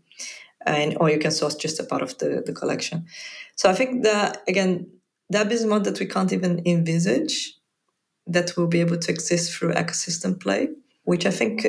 And, 0.67 0.97
or 1.01 1.09
you 1.09 1.19
can 1.19 1.31
source 1.31 1.55
just 1.55 1.79
a 1.79 1.85
part 1.85 2.03
of 2.03 2.19
the, 2.19 2.43
the 2.45 2.53
collection. 2.53 3.07
So 3.55 3.71
I 3.71 3.73
think 3.73 4.03
that, 4.03 4.43
again, 4.49 4.91
that 5.31 5.49
business 5.49 5.71
model 5.71 5.93
that 5.93 6.01
we 6.01 6.07
can't 6.07 6.33
even 6.33 6.61
envisage 6.67 7.55
that 8.27 8.57
will 8.57 8.67
be 8.67 8.81
able 8.81 8.99
to 8.99 9.13
exist 9.13 9.53
through 9.53 9.73
ecosystem 9.75 10.39
play, 10.39 10.69
which 11.05 11.25
I 11.25 11.31
think 11.31 11.65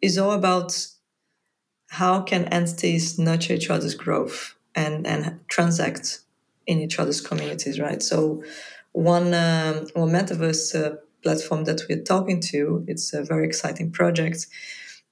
is 0.00 0.16
all 0.16 0.32
about 0.32 0.86
how 1.90 2.22
can 2.22 2.44
entities 2.46 3.18
nurture 3.18 3.54
each 3.54 3.68
other's 3.68 3.94
growth 3.94 4.54
and, 4.74 5.06
and 5.06 5.40
transact 5.48 6.20
in 6.66 6.80
each 6.80 6.98
other's 6.98 7.20
communities, 7.20 7.78
right? 7.78 8.02
So 8.02 8.42
one, 8.92 9.34
um, 9.34 9.86
one 9.94 10.10
metaverse 10.10 10.74
uh, 10.74 10.96
platform 11.22 11.64
that 11.64 11.82
we're 11.88 12.02
talking 12.02 12.40
to, 12.40 12.84
it's 12.86 13.12
a 13.12 13.22
very 13.22 13.46
exciting 13.46 13.90
project. 13.90 14.46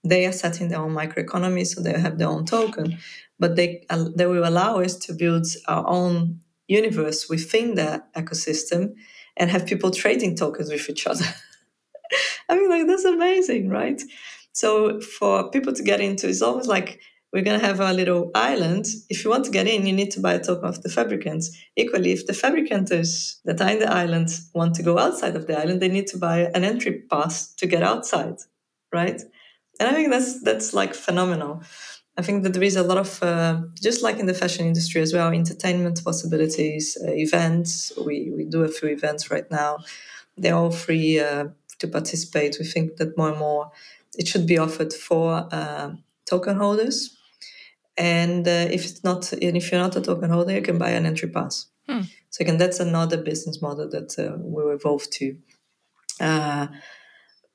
They 0.04 0.26
are 0.26 0.32
setting 0.32 0.68
their 0.68 0.80
own 0.80 0.94
microeconomy, 0.94 1.66
so 1.66 1.80
they 1.80 1.98
have 1.98 2.18
their 2.18 2.28
own 2.28 2.44
token, 2.44 2.98
but 3.38 3.56
they, 3.56 3.84
they 4.14 4.26
will 4.26 4.48
allow 4.48 4.80
us 4.80 4.96
to 4.96 5.12
build 5.12 5.46
our 5.66 5.88
own 5.88 6.40
universe 6.68 7.28
within 7.28 7.74
the 7.74 8.02
ecosystem 8.16 8.94
and 9.36 9.50
have 9.50 9.66
people 9.66 9.90
trading 9.90 10.36
tokens 10.36 10.70
with 10.70 10.88
each 10.88 11.06
other. 11.06 11.24
I 12.48 12.56
mean, 12.56 12.70
like, 12.70 12.86
that's 12.86 13.04
amazing, 13.04 13.68
right? 13.68 14.00
So 14.52 15.00
for 15.00 15.50
people 15.50 15.72
to 15.74 15.82
get 15.82 16.00
into, 16.00 16.28
it's 16.28 16.42
almost 16.42 16.68
like 16.68 17.00
we're 17.32 17.42
going 17.42 17.58
to 17.58 17.66
have 17.66 17.80
a 17.80 17.92
little 17.92 18.30
island. 18.34 18.86
If 19.10 19.24
you 19.24 19.30
want 19.30 19.44
to 19.46 19.50
get 19.50 19.66
in, 19.66 19.86
you 19.86 19.92
need 19.92 20.10
to 20.12 20.20
buy 20.20 20.34
a 20.34 20.42
token 20.42 20.68
of 20.68 20.82
the 20.82 20.88
fabricants. 20.88 21.56
Equally, 21.76 22.12
if 22.12 22.26
the 22.26 22.32
fabricants 22.32 23.40
that 23.44 23.60
are 23.60 23.70
in 23.70 23.80
the 23.80 23.92
island 23.92 24.28
want 24.54 24.74
to 24.76 24.82
go 24.82 24.98
outside 24.98 25.36
of 25.36 25.46
the 25.46 25.58
island, 25.58 25.82
they 25.82 25.88
need 25.88 26.06
to 26.08 26.18
buy 26.18 26.50
an 26.54 26.64
entry 26.64 27.02
pass 27.10 27.52
to 27.56 27.66
get 27.66 27.82
outside, 27.82 28.36
right? 28.92 29.20
And 29.78 29.88
I 29.88 29.92
think 29.92 30.10
that's 30.10 30.42
that's 30.42 30.72
like 30.72 30.94
phenomenal. 30.94 31.62
I 32.18 32.22
think 32.22 32.44
that 32.44 32.54
there 32.54 32.62
is 32.62 32.76
a 32.76 32.82
lot 32.82 32.96
of, 32.96 33.22
uh, 33.22 33.60
just 33.82 34.02
like 34.02 34.18
in 34.18 34.24
the 34.24 34.32
fashion 34.32 34.64
industry 34.64 35.02
as 35.02 35.12
well, 35.12 35.30
entertainment 35.30 36.02
possibilities, 36.02 36.96
uh, 37.06 37.10
events. 37.10 37.92
We, 38.06 38.32
we 38.34 38.44
do 38.44 38.64
a 38.64 38.68
few 38.68 38.88
events 38.88 39.30
right 39.30 39.48
now. 39.50 39.80
They're 40.38 40.54
all 40.54 40.70
free 40.70 41.20
uh, 41.20 41.48
to 41.78 41.88
participate. 41.88 42.56
We 42.58 42.64
think 42.64 42.96
that 42.96 43.18
more 43.18 43.28
and 43.28 43.38
more 43.38 43.70
it 44.16 44.26
should 44.26 44.46
be 44.46 44.56
offered 44.56 44.94
for 44.94 45.46
uh, 45.52 45.90
token 46.24 46.56
holders 46.56 47.15
and 47.96 48.46
uh, 48.46 48.68
if 48.70 48.84
it's 48.84 49.02
not, 49.04 49.32
and 49.32 49.56
if 49.56 49.70
you're 49.70 49.80
not 49.80 49.96
a 49.96 50.00
token 50.00 50.30
holder, 50.30 50.52
you 50.52 50.62
can 50.62 50.78
buy 50.78 50.90
an 50.90 51.06
entry 51.06 51.28
pass. 51.28 51.66
Hmm. 51.88 52.02
So 52.30 52.42
again, 52.42 52.58
that's 52.58 52.80
another 52.80 53.16
business 53.16 53.62
model 53.62 53.88
that 53.90 54.18
uh, 54.18 54.36
will 54.38 54.70
evolve 54.70 55.08
to. 55.10 55.36
Uh, 56.20 56.66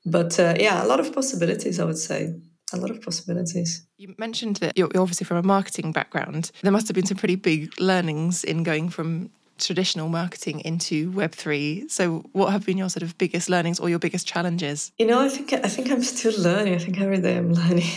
but 0.04 0.38
uh, 0.40 0.54
yeah, 0.58 0.84
a 0.84 0.86
lot 0.86 1.00
of 1.00 1.14
possibilities, 1.14 1.78
I 1.78 1.84
would 1.84 1.98
say. 1.98 2.34
A 2.74 2.78
lot 2.78 2.90
of 2.90 3.02
possibilities. 3.02 3.86
You 3.98 4.14
mentioned 4.16 4.56
that 4.56 4.78
you're 4.78 4.88
obviously 4.96 5.26
from 5.26 5.36
a 5.36 5.42
marketing 5.42 5.92
background. 5.92 6.50
There 6.62 6.72
must 6.72 6.88
have 6.88 6.94
been 6.94 7.04
some 7.04 7.18
pretty 7.18 7.36
big 7.36 7.78
learnings 7.78 8.44
in 8.44 8.62
going 8.62 8.88
from 8.88 9.30
traditional 9.58 10.08
marketing 10.08 10.60
into 10.60 11.12
Web3. 11.12 11.90
So, 11.90 12.24
what 12.32 12.50
have 12.50 12.64
been 12.64 12.78
your 12.78 12.88
sort 12.88 13.02
of 13.02 13.18
biggest 13.18 13.50
learnings 13.50 13.78
or 13.78 13.90
your 13.90 13.98
biggest 13.98 14.26
challenges? 14.26 14.90
You 14.98 15.06
know, 15.06 15.20
I 15.20 15.28
think 15.28 15.52
I 15.52 15.68
think 15.68 15.90
I'm 15.90 16.02
still 16.02 16.32
learning. 16.40 16.74
I 16.74 16.78
think 16.78 16.98
every 16.98 17.20
day 17.20 17.36
I'm 17.36 17.52
learning. 17.62 17.90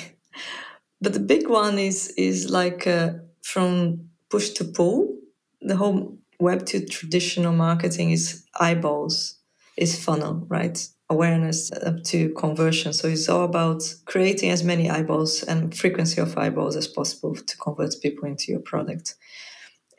But 1.06 1.14
the 1.14 1.20
big 1.20 1.48
one 1.48 1.78
is 1.78 2.08
is 2.18 2.50
like 2.50 2.88
uh, 2.88 3.12
from 3.44 4.10
push 4.32 4.50
to 4.58 4.64
pull. 4.64 5.16
The 5.62 5.76
whole 5.76 6.18
web 6.40 6.66
to 6.66 6.84
traditional 6.84 7.54
marketing 7.54 8.10
is 8.10 8.44
eyeballs, 8.60 9.40
is 9.78 10.04
funnel, 10.04 10.48
right? 10.50 10.78
Awareness 11.08 11.72
up 11.72 12.02
to 12.06 12.34
conversion. 12.34 12.92
So 12.92 13.08
it's 13.08 13.30
all 13.30 13.46
about 13.46 13.84
creating 14.06 14.50
as 14.50 14.64
many 14.64 14.90
eyeballs 14.90 15.44
and 15.44 15.78
frequency 15.78 16.20
of 16.22 16.36
eyeballs 16.40 16.76
as 16.76 16.88
possible 16.88 17.36
to 17.36 17.58
convert 17.58 18.02
people 18.02 18.28
into 18.28 18.52
your 18.52 18.62
product. 18.62 19.14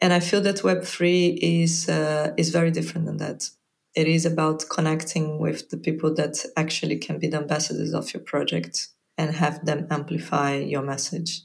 And 0.03 0.12
I 0.12 0.19
feel 0.19 0.40
that 0.40 0.64
Web 0.64 0.83
three 0.83 1.38
is 1.40 1.88
uh, 1.88 2.35
is 2.37 2.51
very 2.51 2.73
different 2.73 3.07
than 3.07 3.19
that. 3.19 3.49
It 3.95 4.09
is 4.09 4.27
about 4.27 4.69
connecting 4.69 5.38
with 5.38 5.71
the 5.71 5.79
people 5.79 6.12
that 6.14 6.45
actually 6.57 6.99
can 6.99 7.21
be 7.21 7.29
the 7.29 7.37
ambassadors 7.37 7.95
of 7.95 8.12
your 8.12 8.25
project 8.25 8.88
and 9.18 9.35
have 9.35 9.64
them 9.64 9.87
amplify 9.90 10.57
your 10.57 10.83
message. 10.83 11.42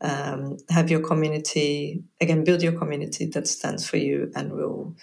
Um, 0.00 0.58
have 0.68 0.90
your 0.90 1.00
community 1.00 2.04
again 2.20 2.44
build 2.44 2.62
your 2.62 2.78
community 2.78 3.26
that 3.26 3.48
stands 3.48 3.88
for 3.88 3.96
you 3.96 4.30
and 4.36 4.52
will 4.52 4.94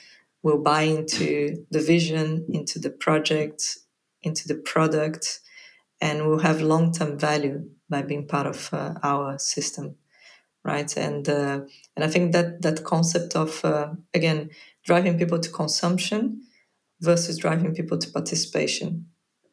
will 0.44 0.60
buy 0.60 0.84
into 0.84 1.66
the 1.72 1.82
vision, 1.82 2.46
into 2.50 2.80
the 2.80 2.90
project, 2.90 3.80
into 4.22 4.48
the 4.48 4.56
product, 4.56 5.42
and 6.00 6.28
will 6.28 6.40
have 6.40 6.62
long 6.62 6.94
term 6.94 7.18
value 7.18 7.70
by 7.90 8.02
being 8.02 8.28
part 8.28 8.48
of 8.48 8.70
uh, 8.74 8.94
our 9.04 9.38
system, 9.40 9.96
right? 10.64 10.96
And 10.96 11.28
uh, 11.28 11.62
and 11.96 12.06
I 12.06 12.08
think 12.08 12.32
that 12.32 12.62
that 12.62 12.84
concept 12.84 13.36
of 13.36 13.66
uh, 13.66 13.90
again 14.14 14.52
driving 14.86 15.18
people 15.18 15.40
to 15.40 15.50
consumption 15.50 16.44
versus 17.02 17.38
driving 17.38 17.76
people 17.76 17.98
to 17.98 18.10
participation 18.10 19.08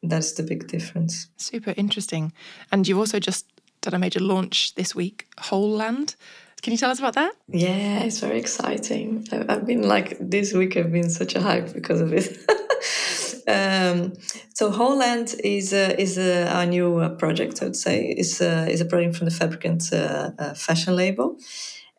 that's 0.08 0.32
the 0.32 0.42
big 0.42 0.66
difference. 0.68 1.28
Super 1.36 1.74
interesting. 1.76 2.32
And 2.70 2.86
you've 2.86 2.98
also 2.98 3.18
just 3.18 3.46
done 3.80 3.94
a 3.94 3.98
major 3.98 4.20
launch 4.20 4.74
this 4.74 4.94
week, 4.94 5.26
Whole 5.38 5.70
Land. 5.70 6.16
Can 6.62 6.72
you 6.72 6.78
tell 6.78 6.90
us 6.90 6.98
about 6.98 7.14
that? 7.14 7.34
Yeah, 7.48 8.00
it's 8.00 8.20
very 8.20 8.38
exciting. 8.38 9.28
I've 9.30 9.66
been 9.66 9.86
like 9.86 10.16
this 10.18 10.54
week. 10.54 10.78
I've 10.78 10.90
been 10.90 11.10
such 11.10 11.34
a 11.34 11.42
hype 11.42 11.74
because 11.74 12.00
of 12.00 12.14
it. 12.14 12.38
um, 13.46 14.14
so 14.54 14.70
Whole 14.70 14.96
Land 14.96 15.34
is 15.44 15.74
a, 15.74 16.00
is 16.00 16.16
a, 16.16 16.48
our 16.48 16.64
new 16.64 17.00
uh, 17.00 17.10
project. 17.10 17.60
I 17.60 17.66
would 17.66 17.76
say 17.76 18.06
is 18.06 18.40
a, 18.40 18.66
is 18.66 18.80
a 18.80 18.86
project 18.86 19.16
from 19.16 19.26
the 19.26 19.30
Fabricant 19.30 19.92
uh, 19.92 20.30
uh, 20.38 20.54
fashion 20.54 20.96
label, 20.96 21.36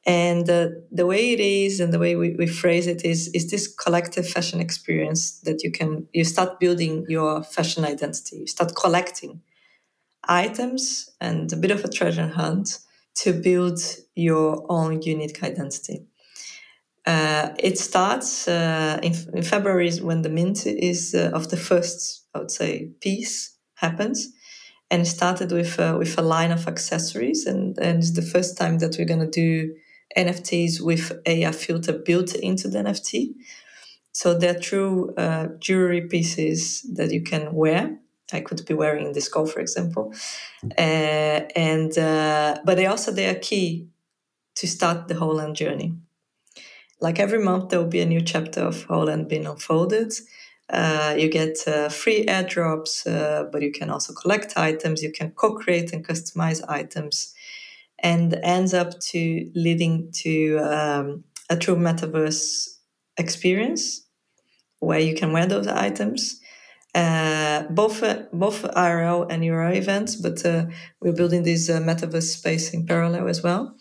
and 0.05 0.47
uh, 0.49 0.69
the 0.91 1.05
way 1.05 1.31
it 1.31 1.39
is 1.39 1.79
and 1.79 1.91
the 1.91 1.97
way 1.97 2.15
we, 2.15 2.35
we 2.35 2.45
phrase 2.45 2.85
it 2.85 3.03
is 3.03 3.29
is 3.29 3.49
this 3.49 3.67
collective 3.67 4.27
fashion 4.27 4.61
experience 4.61 5.39
that 5.41 5.63
you 5.63 5.71
can 5.71 6.07
you 6.13 6.23
start 6.23 6.59
building 6.59 7.05
your 7.09 7.43
fashion 7.43 7.83
identity. 7.83 8.37
You 8.37 8.47
start 8.47 8.75
collecting 8.75 9.41
items 10.27 11.09
and 11.19 11.51
a 11.51 11.55
bit 11.55 11.71
of 11.71 11.83
a 11.83 11.89
treasure 11.89 12.27
hunt 12.27 12.79
to 13.15 13.33
build 13.33 13.79
your 14.15 14.65
own 14.69 15.01
unique 15.01 15.43
identity. 15.43 16.05
Uh, 17.05 17.49
it 17.59 17.77
starts 17.77 18.47
uh, 18.47 18.99
in, 19.01 19.13
in, 19.33 19.43
February 19.43 19.91
when 19.97 20.23
the 20.23 20.29
mint 20.29 20.65
is 20.65 21.13
uh, 21.13 21.29
of 21.33 21.49
the 21.49 21.57
first, 21.57 22.25
I 22.33 22.39
would 22.39 22.49
say, 22.49 22.89
piece 22.99 23.55
happens, 23.75 24.27
and 24.89 25.03
it 25.03 25.05
started 25.05 25.51
with 25.51 25.79
uh, 25.79 25.95
with 25.99 26.17
a 26.17 26.23
line 26.23 26.51
of 26.51 26.67
accessories, 26.67 27.45
and 27.45 27.77
and 27.77 27.99
it's 27.99 28.13
the 28.13 28.23
first 28.23 28.57
time 28.57 28.79
that 28.79 28.95
we're 28.97 29.05
gonna 29.05 29.29
do 29.29 29.75
NFTs 30.17 30.81
with 30.81 31.11
a 31.25 31.51
filter 31.51 31.93
built 31.93 32.35
into 32.35 32.67
the 32.67 32.79
NFT. 32.79 33.33
So 34.11 34.33
they're 34.37 34.59
true 34.59 35.13
uh, 35.15 35.47
jewelry 35.59 36.07
pieces 36.07 36.81
that 36.93 37.11
you 37.11 37.21
can 37.21 37.53
wear. 37.53 37.99
I 38.33 38.39
could 38.39 38.65
be 38.65 38.73
wearing 38.73 39.11
this 39.11 39.25
skull, 39.25 39.45
for 39.45 39.59
example, 39.59 40.13
uh, 40.77 41.41
and 41.55 41.95
uh, 41.97 42.59
but 42.65 42.75
they 42.75 42.87
also 42.87 43.11
they 43.11 43.27
are 43.27 43.35
key 43.35 43.87
to 44.55 44.67
start 44.67 45.07
the 45.07 45.15
Whole 45.15 45.35
Land 45.35 45.55
journey. 45.55 45.93
Like 47.01 47.19
every 47.19 47.39
month, 47.39 47.69
there 47.69 47.79
will 47.79 47.89
be 47.89 48.01
a 48.01 48.05
new 48.05 48.21
chapter 48.21 48.61
of 48.61 48.83
Holland 48.85 49.27
being 49.27 49.45
unfolded. 49.45 50.13
Uh, 50.69 51.13
you 51.17 51.29
get 51.29 51.57
uh, 51.67 51.89
free 51.89 52.25
airdrops, 52.25 53.05
uh, 53.05 53.43
but 53.51 53.61
you 53.61 53.71
can 53.71 53.91
also 53.91 54.13
collect 54.13 54.57
items. 54.57 55.03
You 55.03 55.11
can 55.11 55.31
co-create 55.31 55.93
and 55.93 56.07
customize 56.07 56.63
items 56.67 57.34
and 58.05 58.39
ends 58.43 58.71
up 58.75 58.99
to 58.99 59.49
leading 59.55 60.11
to 60.11 60.59
um, 60.59 61.23
a 61.49 61.57
true 61.57 61.75
metaverse 61.75 62.67
experience 63.17 64.05
where 64.79 64.99
you 64.99 65.15
can 65.15 65.33
wear 65.33 65.47
those 65.47 65.65
items. 65.67 66.39
Uh, 66.93 67.63
both 67.71 68.03
uh, 68.03 68.21
both 68.31 68.61
IRL 68.61 69.25
and 69.29 69.43
URL 69.43 69.75
events, 69.75 70.15
but 70.15 70.45
uh, 70.45 70.65
we're 71.01 71.19
building 71.19 71.43
this 71.43 71.67
uh, 71.67 71.79
metaverse 71.79 72.29
space 72.37 72.73
in 72.73 72.85
parallel 72.85 73.27
as 73.27 73.41
well, 73.43 73.75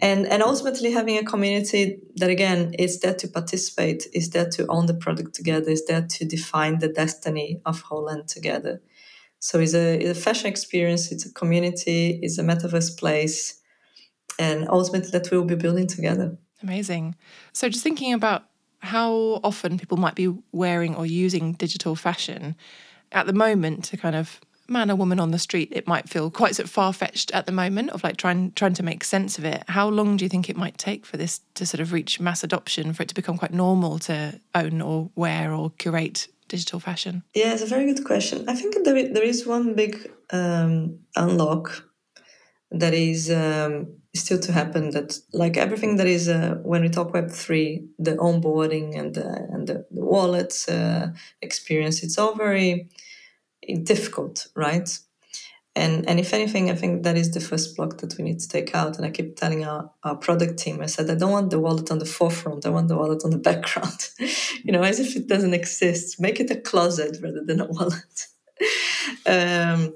and 0.00 0.24
and 0.26 0.42
ultimately 0.42 0.92
having 0.92 1.18
a 1.18 1.24
community 1.24 1.98
that 2.16 2.30
again 2.30 2.72
is 2.78 3.00
there 3.00 3.14
to 3.14 3.28
participate, 3.28 4.06
is 4.14 4.30
there 4.30 4.48
to 4.48 4.66
own 4.68 4.86
the 4.86 4.94
product 4.94 5.34
together, 5.34 5.70
is 5.70 5.84
there 5.84 6.06
to 6.08 6.24
define 6.24 6.78
the 6.78 6.88
destiny 6.88 7.60
of 7.66 7.82
Whole 7.82 8.04
Land 8.04 8.28
together. 8.28 8.80
So 9.40 9.60
it's 9.60 9.74
a, 9.74 9.98
it's 9.98 10.18
a 10.18 10.22
fashion 10.22 10.46
experience, 10.48 11.12
it's 11.12 11.24
a 11.24 11.32
community, 11.32 12.18
it's 12.22 12.38
a 12.38 12.42
metaverse 12.42 12.98
place, 12.98 13.60
and 14.38 14.68
ultimately 14.68 15.10
that 15.10 15.30
we'll 15.30 15.44
be 15.44 15.54
building 15.54 15.86
together. 15.86 16.36
Amazing. 16.62 17.14
So 17.52 17.68
just 17.68 17.84
thinking 17.84 18.12
about 18.12 18.44
how 18.80 19.40
often 19.44 19.78
people 19.78 19.96
might 19.96 20.14
be 20.14 20.34
wearing 20.52 20.94
or 20.94 21.06
using 21.06 21.52
digital 21.52 21.94
fashion 21.94 22.56
at 23.12 23.26
the 23.26 23.32
moment 23.32 23.84
to 23.84 23.96
kind 23.96 24.16
of 24.16 24.40
man 24.68 24.90
or 24.90 24.96
woman 24.96 25.18
on 25.18 25.30
the 25.30 25.38
street, 25.38 25.72
it 25.72 25.86
might 25.86 26.08
feel 26.08 26.30
quite 26.30 26.54
sort 26.54 26.66
of 26.66 26.70
far 26.70 26.92
fetched 26.92 27.30
at 27.30 27.46
the 27.46 27.52
moment 27.52 27.90
of 27.90 28.04
like 28.04 28.16
trying 28.16 28.52
trying 28.52 28.74
to 28.74 28.82
make 28.82 29.02
sense 29.02 29.38
of 29.38 29.44
it. 29.44 29.64
How 29.68 29.88
long 29.88 30.16
do 30.16 30.24
you 30.24 30.28
think 30.28 30.48
it 30.48 30.56
might 30.56 30.76
take 30.76 31.06
for 31.06 31.16
this 31.16 31.40
to 31.54 31.64
sort 31.64 31.80
of 31.80 31.92
reach 31.92 32.20
mass 32.20 32.44
adoption, 32.44 32.92
for 32.92 33.02
it 33.02 33.08
to 33.08 33.14
become 33.14 33.38
quite 33.38 33.52
normal 33.52 33.98
to 34.00 34.38
own 34.54 34.82
or 34.82 35.10
wear 35.14 35.52
or 35.52 35.70
curate 35.78 36.28
digital 36.48 36.80
fashion? 36.80 37.22
Yeah, 37.34 37.52
it's 37.52 37.62
a 37.62 37.66
very 37.66 37.92
good 37.92 38.04
question. 38.04 38.48
I 38.48 38.54
think 38.54 38.76
there, 38.84 39.12
there 39.12 39.22
is 39.22 39.46
one 39.46 39.74
big 39.74 40.10
um, 40.30 40.98
unlock 41.16 41.84
that 42.70 42.94
is 42.94 43.30
um, 43.30 43.88
still 44.14 44.38
to 44.40 44.52
happen. 44.52 44.90
That 44.90 45.18
like 45.32 45.56
everything 45.56 45.96
that 45.96 46.06
is 46.06 46.28
uh, 46.28 46.56
when 46.62 46.82
we 46.82 46.88
talk 46.88 47.12
Web 47.14 47.30
three, 47.30 47.86
the 47.98 48.16
onboarding 48.16 48.98
and 48.98 49.14
the, 49.14 49.26
and 49.52 49.66
the, 49.66 49.86
the 49.90 50.72
uh, 50.74 51.08
experience, 51.40 52.02
it's 52.02 52.18
all 52.18 52.34
very 52.34 52.88
difficult, 53.82 54.48
right? 54.54 54.88
And, 55.78 56.08
and 56.08 56.18
if 56.18 56.34
anything, 56.34 56.70
I 56.70 56.74
think 56.74 57.04
that 57.04 57.16
is 57.16 57.30
the 57.30 57.40
first 57.40 57.76
block 57.76 57.98
that 57.98 58.16
we 58.18 58.24
need 58.24 58.40
to 58.40 58.48
take 58.48 58.74
out. 58.74 58.96
And 58.96 59.06
I 59.06 59.10
keep 59.10 59.36
telling 59.36 59.64
our, 59.64 59.90
our 60.02 60.16
product 60.16 60.58
team, 60.58 60.80
I 60.80 60.86
said, 60.86 61.08
I 61.08 61.14
don't 61.14 61.30
want 61.30 61.50
the 61.50 61.60
wallet 61.60 61.90
on 61.90 61.98
the 61.98 62.04
forefront. 62.04 62.66
I 62.66 62.70
want 62.70 62.88
the 62.88 62.96
wallet 62.96 63.22
on 63.24 63.30
the 63.30 63.38
background, 63.38 64.08
you 64.64 64.72
know, 64.72 64.82
as 64.82 64.98
if 64.98 65.14
it 65.14 65.28
doesn't 65.28 65.54
exist. 65.54 66.20
Make 66.20 66.40
it 66.40 66.50
a 66.50 66.56
closet 66.56 67.18
rather 67.22 67.44
than 67.44 67.60
a 67.60 67.66
wallet. 67.66 68.26
um, 69.26 69.94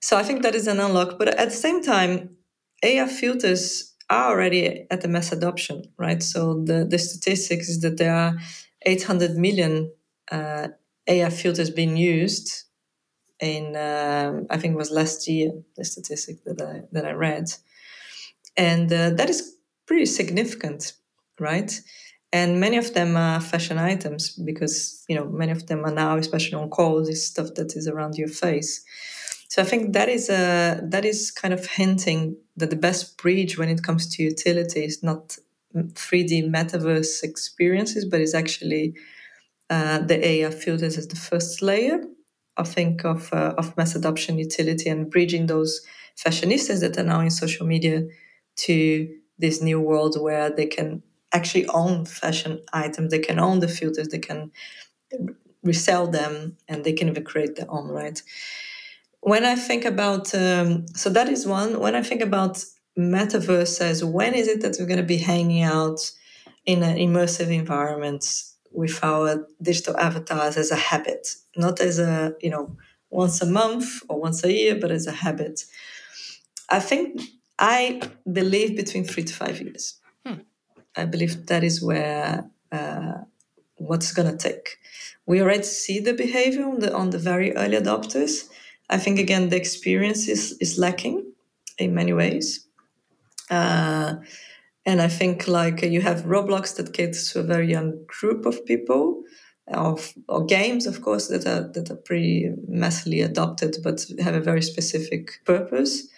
so 0.00 0.16
I 0.16 0.24
think 0.24 0.42
that 0.42 0.54
is 0.54 0.66
an 0.66 0.80
unlock. 0.80 1.18
But 1.18 1.28
at 1.28 1.50
the 1.50 1.56
same 1.56 1.82
time, 1.82 2.36
AR 2.82 3.08
filters 3.08 3.94
are 4.10 4.30
already 4.30 4.86
at 4.90 5.00
the 5.02 5.08
mass 5.08 5.30
adoption, 5.32 5.84
right? 5.96 6.22
So 6.22 6.62
the, 6.64 6.84
the 6.84 6.98
statistics 6.98 7.68
is 7.68 7.80
that 7.80 7.98
there 7.98 8.14
are 8.14 8.36
800 8.82 9.36
million 9.36 9.92
uh, 10.30 10.68
filters 11.06 11.70
being 11.70 11.96
used 11.96 12.64
in 13.40 13.76
um, 13.76 14.46
I 14.50 14.58
think 14.58 14.74
it 14.74 14.78
was 14.78 14.90
last 14.90 15.28
year 15.28 15.52
the 15.76 15.84
statistic 15.84 16.44
that 16.44 16.60
I 16.60 16.82
that 16.92 17.04
I 17.04 17.12
read, 17.12 17.46
and 18.56 18.92
uh, 18.92 19.10
that 19.10 19.30
is 19.30 19.56
pretty 19.86 20.06
significant, 20.06 20.92
right? 21.38 21.80
And 22.32 22.60
many 22.60 22.76
of 22.76 22.92
them 22.92 23.16
are 23.16 23.40
fashion 23.40 23.78
items 23.78 24.30
because 24.30 25.04
you 25.08 25.16
know 25.16 25.26
many 25.26 25.52
of 25.52 25.66
them 25.66 25.84
are 25.84 25.94
now, 25.94 26.16
especially 26.16 26.54
on 26.54 26.68
calls, 26.70 27.08
is 27.08 27.26
stuff 27.26 27.54
that 27.54 27.76
is 27.76 27.88
around 27.88 28.16
your 28.16 28.28
face. 28.28 28.84
So 29.48 29.62
I 29.62 29.64
think 29.64 29.94
that 29.94 30.08
is 30.08 30.28
a 30.28 30.80
that 30.82 31.04
is 31.04 31.30
kind 31.30 31.54
of 31.54 31.64
hinting 31.66 32.36
that 32.56 32.70
the 32.70 32.76
best 32.76 33.16
bridge 33.16 33.56
when 33.56 33.68
it 33.68 33.82
comes 33.82 34.14
to 34.16 34.22
utility 34.22 34.84
is 34.84 35.02
not 35.02 35.38
3D 35.74 36.50
metaverse 36.50 37.22
experiences, 37.22 38.04
but 38.04 38.20
is 38.20 38.34
actually 38.34 38.94
uh, 39.70 39.98
the 40.00 40.44
AR 40.44 40.50
filters 40.50 40.98
as 40.98 41.08
the 41.08 41.16
first 41.16 41.62
layer 41.62 42.00
I 42.58 42.64
think 42.64 43.04
of 43.04 43.32
uh, 43.32 43.54
of 43.56 43.76
mass 43.76 43.94
adoption 43.94 44.38
utility 44.38 44.90
and 44.90 45.10
bridging 45.10 45.46
those 45.46 45.80
fashionistas 46.16 46.80
that 46.80 46.98
are 46.98 47.04
now 47.04 47.20
in 47.20 47.30
social 47.30 47.66
media 47.66 48.06
to 48.56 49.08
this 49.38 49.62
new 49.62 49.80
world 49.80 50.20
where 50.20 50.50
they 50.50 50.66
can 50.66 51.02
actually 51.32 51.66
own 51.68 52.04
fashion 52.04 52.60
items, 52.72 53.10
they 53.10 53.18
can 53.18 53.38
own 53.38 53.60
the 53.60 53.68
filters, 53.68 54.08
they 54.08 54.18
can 54.18 54.50
resell 55.62 56.06
them, 56.08 56.56
and 56.66 56.84
they 56.84 56.92
can 56.92 57.08
even 57.08 57.24
create 57.24 57.56
their 57.56 57.70
own. 57.70 57.88
Right. 57.88 58.20
When 59.20 59.44
I 59.44 59.54
think 59.54 59.84
about 59.84 60.34
um, 60.34 60.86
so 60.88 61.10
that 61.10 61.28
is 61.28 61.46
one. 61.46 61.80
When 61.80 61.94
I 61.94 62.02
think 62.02 62.20
about 62.20 62.64
metaverse 62.98 63.80
as 63.80 64.04
when 64.04 64.34
is 64.34 64.48
it 64.48 64.60
that 64.62 64.76
we're 64.78 64.86
going 64.86 64.98
to 64.98 65.04
be 65.06 65.18
hanging 65.18 65.62
out 65.62 66.00
in 66.66 66.82
an 66.82 66.96
immersive 66.96 67.50
environment 67.52 68.24
with 68.72 69.02
our 69.02 69.46
digital 69.60 69.96
avatars 69.96 70.56
as 70.56 70.70
a 70.70 70.76
habit, 70.76 71.34
not 71.56 71.80
as 71.80 71.98
a, 71.98 72.34
you 72.40 72.50
know, 72.50 72.76
once 73.10 73.40
a 73.40 73.46
month 73.46 74.02
or 74.08 74.20
once 74.20 74.44
a 74.44 74.52
year, 74.52 74.76
but 74.80 74.90
as 74.90 75.06
a 75.06 75.12
habit. 75.12 75.64
I 76.68 76.80
think 76.80 77.22
I 77.58 78.00
believe 78.30 78.76
between 78.76 79.04
three 79.04 79.24
to 79.24 79.34
five 79.34 79.60
years. 79.60 79.98
Hmm. 80.24 80.40
I 80.96 81.04
believe 81.06 81.46
that 81.46 81.64
is 81.64 81.82
where 81.82 82.48
uh, 82.70 83.14
what's 83.76 84.12
going 84.12 84.30
to 84.30 84.36
take. 84.36 84.76
We 85.26 85.40
already 85.40 85.62
see 85.62 86.00
the 86.00 86.14
behavior 86.14 86.64
on 86.66 86.80
the 86.80 86.94
on 86.94 87.10
the 87.10 87.18
very 87.18 87.54
early 87.56 87.76
adopters. 87.76 88.48
I 88.90 88.98
think 88.98 89.18
again 89.18 89.48
the 89.48 89.56
experience 89.56 90.28
is 90.28 90.56
is 90.60 90.78
lacking 90.78 91.32
in 91.78 91.94
many 91.94 92.12
ways. 92.12 92.66
Uh, 93.50 94.16
and 94.88 95.02
I 95.02 95.08
think 95.08 95.46
like 95.46 95.82
you 95.82 96.00
have 96.00 96.22
Roblox 96.22 96.76
that 96.76 96.94
caters 96.94 97.30
to 97.32 97.40
a 97.40 97.50
very 97.54 97.68
young 97.68 98.06
group 98.06 98.46
of 98.46 98.64
people, 98.64 99.22
of 99.66 100.14
or 100.28 100.46
games, 100.46 100.86
of 100.86 101.02
course, 101.02 101.28
that 101.28 101.46
are 101.46 101.70
that 101.74 101.90
are 101.90 102.02
pretty 102.08 102.50
massively 102.66 103.20
adopted, 103.20 103.76
but 103.84 104.06
have 104.18 104.34
a 104.34 104.48
very 104.50 104.62
specific 104.62 105.44
purpose. 105.44 106.08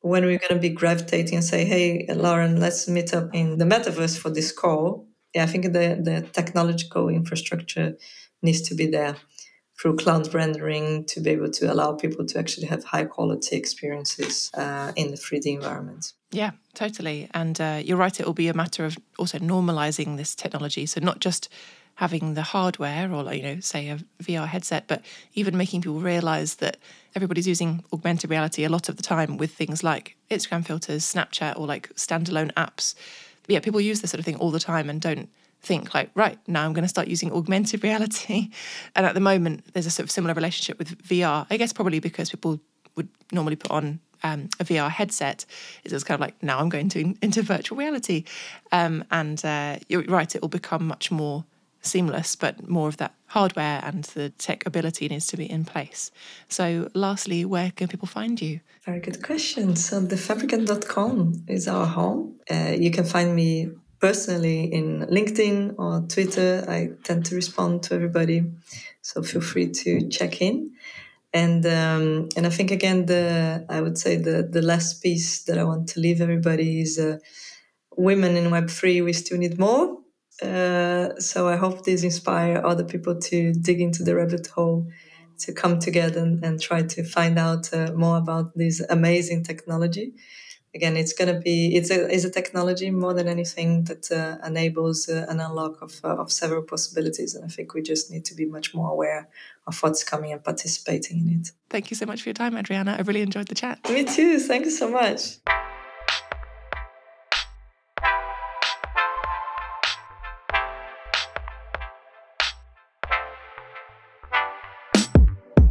When 0.00 0.24
we're 0.24 0.38
going 0.38 0.60
to 0.60 0.68
be 0.68 0.78
gravitating 0.82 1.34
and 1.34 1.44
say, 1.44 1.64
"Hey, 1.64 2.06
Lauren, 2.08 2.60
let's 2.60 2.86
meet 2.86 3.12
up 3.12 3.34
in 3.34 3.58
the 3.58 3.64
metaverse 3.64 4.16
for 4.16 4.30
this 4.30 4.52
call," 4.52 5.08
yeah, 5.34 5.42
I 5.42 5.46
think 5.46 5.64
the 5.64 6.00
the 6.08 6.20
technological 6.32 7.08
infrastructure 7.08 7.96
needs 8.42 8.62
to 8.68 8.76
be 8.76 8.86
there 8.86 9.16
through 9.80 9.96
cloud 9.96 10.32
rendering 10.34 11.04
to 11.04 11.20
be 11.20 11.30
able 11.30 11.50
to 11.50 11.72
allow 11.72 11.92
people 11.92 12.26
to 12.26 12.38
actually 12.38 12.66
have 12.66 12.82
high 12.84 13.04
quality 13.04 13.56
experiences 13.56 14.50
uh, 14.54 14.92
in 14.96 15.10
the 15.10 15.16
3D 15.16 15.46
environment. 15.46 16.12
Yeah, 16.30 16.50
totally. 16.74 17.28
And 17.32 17.60
uh, 17.60 17.80
you're 17.84 17.96
right, 17.96 18.18
it 18.18 18.26
will 18.26 18.34
be 18.34 18.48
a 18.48 18.54
matter 18.54 18.84
of 18.84 18.98
also 19.18 19.38
normalizing 19.38 20.16
this 20.16 20.34
technology. 20.34 20.84
So, 20.86 21.00
not 21.00 21.20
just 21.20 21.48
having 21.94 22.34
the 22.34 22.42
hardware 22.42 23.12
or, 23.12 23.32
you 23.34 23.42
know, 23.42 23.60
say 23.60 23.88
a 23.88 23.98
VR 24.22 24.46
headset, 24.46 24.86
but 24.86 25.02
even 25.34 25.56
making 25.56 25.80
people 25.82 25.98
realize 25.98 26.56
that 26.56 26.76
everybody's 27.16 27.48
using 27.48 27.82
augmented 27.92 28.30
reality 28.30 28.62
a 28.62 28.68
lot 28.68 28.88
of 28.88 28.96
the 28.96 29.02
time 29.02 29.36
with 29.36 29.52
things 29.52 29.82
like 29.82 30.16
Instagram 30.30 30.64
filters, 30.64 31.02
Snapchat, 31.02 31.58
or 31.58 31.66
like 31.66 31.92
standalone 31.96 32.52
apps. 32.54 32.94
Yeah, 33.48 33.58
people 33.58 33.80
use 33.80 34.00
this 34.00 34.12
sort 34.12 34.20
of 34.20 34.24
thing 34.24 34.36
all 34.36 34.52
the 34.52 34.60
time 34.60 34.88
and 34.88 35.00
don't 35.00 35.28
think 35.60 35.94
like 35.94 36.10
right 36.14 36.38
now 36.46 36.64
i'm 36.64 36.72
going 36.72 36.84
to 36.84 36.88
start 36.88 37.08
using 37.08 37.32
augmented 37.32 37.82
reality 37.82 38.50
and 38.94 39.04
at 39.04 39.14
the 39.14 39.20
moment 39.20 39.64
there's 39.72 39.86
a 39.86 39.90
sort 39.90 40.04
of 40.04 40.10
similar 40.10 40.34
relationship 40.34 40.78
with 40.78 41.02
vr 41.02 41.46
i 41.50 41.56
guess 41.56 41.72
probably 41.72 42.00
because 42.00 42.30
people 42.30 42.60
would 42.96 43.08
normally 43.32 43.56
put 43.56 43.70
on 43.70 44.00
um, 44.22 44.48
a 44.58 44.64
VR 44.64 44.90
headset, 44.90 45.44
is 45.84 45.92
it's 45.92 46.04
kind 46.04 46.16
of 46.16 46.20
like 46.20 46.42
now 46.42 46.58
I'm 46.58 46.68
going 46.68 46.88
to 46.90 47.14
into 47.22 47.42
virtual 47.42 47.78
reality, 47.78 48.24
um, 48.72 49.04
and 49.10 49.42
uh, 49.44 49.76
you're 49.88 50.02
right, 50.02 50.34
it 50.34 50.42
will 50.42 50.48
become 50.48 50.86
much 50.86 51.10
more 51.10 51.44
seamless, 51.80 52.36
but 52.36 52.68
more 52.68 52.88
of 52.88 52.96
that 52.96 53.14
hardware 53.26 53.80
and 53.84 54.04
the 54.04 54.30
tech 54.30 54.66
ability 54.66 55.08
needs 55.08 55.26
to 55.28 55.36
be 55.36 55.48
in 55.48 55.64
place. 55.64 56.10
So, 56.48 56.90
lastly, 56.94 57.44
where 57.44 57.70
can 57.70 57.88
people 57.88 58.08
find 58.08 58.40
you? 58.40 58.60
Very 58.84 59.00
good 59.00 59.22
question. 59.22 59.76
So, 59.76 60.00
thefabricant.com 60.02 61.44
is 61.46 61.68
our 61.68 61.86
home. 61.86 62.40
Uh, 62.50 62.74
you 62.78 62.90
can 62.90 63.04
find 63.04 63.34
me 63.34 63.70
personally 64.00 64.72
in 64.72 65.06
LinkedIn 65.06 65.74
or 65.78 66.06
Twitter. 66.08 66.64
I 66.68 66.90
tend 67.04 67.26
to 67.26 67.34
respond 67.34 67.82
to 67.84 67.94
everybody, 67.94 68.44
so 69.02 69.22
feel 69.22 69.40
free 69.40 69.70
to 69.70 70.08
check 70.08 70.40
in. 70.40 70.72
And 71.32 71.66
um, 71.66 72.28
and 72.36 72.46
I 72.46 72.50
think 72.50 72.70
again 72.70 73.06
the 73.06 73.66
I 73.68 73.80
would 73.80 73.98
say 73.98 74.16
the 74.16 74.48
the 74.50 74.62
last 74.62 75.02
piece 75.02 75.44
that 75.44 75.58
I 75.58 75.64
want 75.64 75.88
to 75.90 76.00
leave 76.00 76.20
everybody 76.20 76.80
is 76.80 76.98
uh, 76.98 77.18
women 77.96 78.36
in 78.36 78.50
Web 78.50 78.70
three. 78.70 79.02
We 79.02 79.12
still 79.12 79.38
need 79.38 79.58
more. 79.58 79.98
Uh, 80.42 81.18
so 81.18 81.48
I 81.48 81.56
hope 81.56 81.84
this 81.84 82.04
inspire 82.04 82.62
other 82.64 82.84
people 82.84 83.18
to 83.20 83.52
dig 83.52 83.80
into 83.80 84.04
the 84.04 84.14
rabbit 84.14 84.46
hole, 84.46 84.86
to 85.40 85.52
come 85.52 85.80
together 85.80 86.20
and, 86.20 86.42
and 86.44 86.60
try 86.60 86.82
to 86.82 87.02
find 87.02 87.38
out 87.38 87.74
uh, 87.74 87.92
more 87.92 88.18
about 88.18 88.56
this 88.56 88.80
amazing 88.88 89.42
technology 89.42 90.14
again, 90.78 90.96
it's 90.96 91.14
going 91.20 91.32
to 91.34 91.40
be 91.40 91.56
it's 91.78 91.90
a 91.90 91.98
it's 92.14 92.26
a 92.30 92.32
technology 92.38 92.90
more 93.04 93.14
than 93.18 93.28
anything 93.36 93.70
that 93.88 94.04
uh, 94.20 94.46
enables 94.50 94.98
uh, 95.08 95.26
an 95.32 95.38
unlock 95.46 95.74
of 95.86 95.92
uh, 96.04 96.22
of 96.22 96.28
several 96.42 96.62
possibilities, 96.62 97.34
and 97.34 97.44
I 97.48 97.50
think 97.54 97.66
we 97.74 97.82
just 97.92 98.10
need 98.12 98.24
to 98.30 98.34
be 98.40 98.46
much 98.56 98.74
more 98.74 98.90
aware 98.96 99.22
of 99.66 99.74
what's 99.82 100.02
coming 100.12 100.30
and 100.32 100.42
participating 100.50 101.16
in 101.22 101.28
it. 101.40 101.46
Thank 101.74 101.90
you 101.90 101.96
so 101.96 102.06
much 102.06 102.22
for 102.22 102.28
your 102.30 102.40
time, 102.42 102.56
Adriana. 102.56 102.92
I 102.98 103.02
really 103.02 103.22
enjoyed 103.22 103.48
the 103.48 103.58
chat. 103.62 103.76
Me 103.90 104.04
too. 104.04 104.38
Thank 104.38 104.64
you 104.66 104.74
so 104.82 104.88
much. 104.88 105.20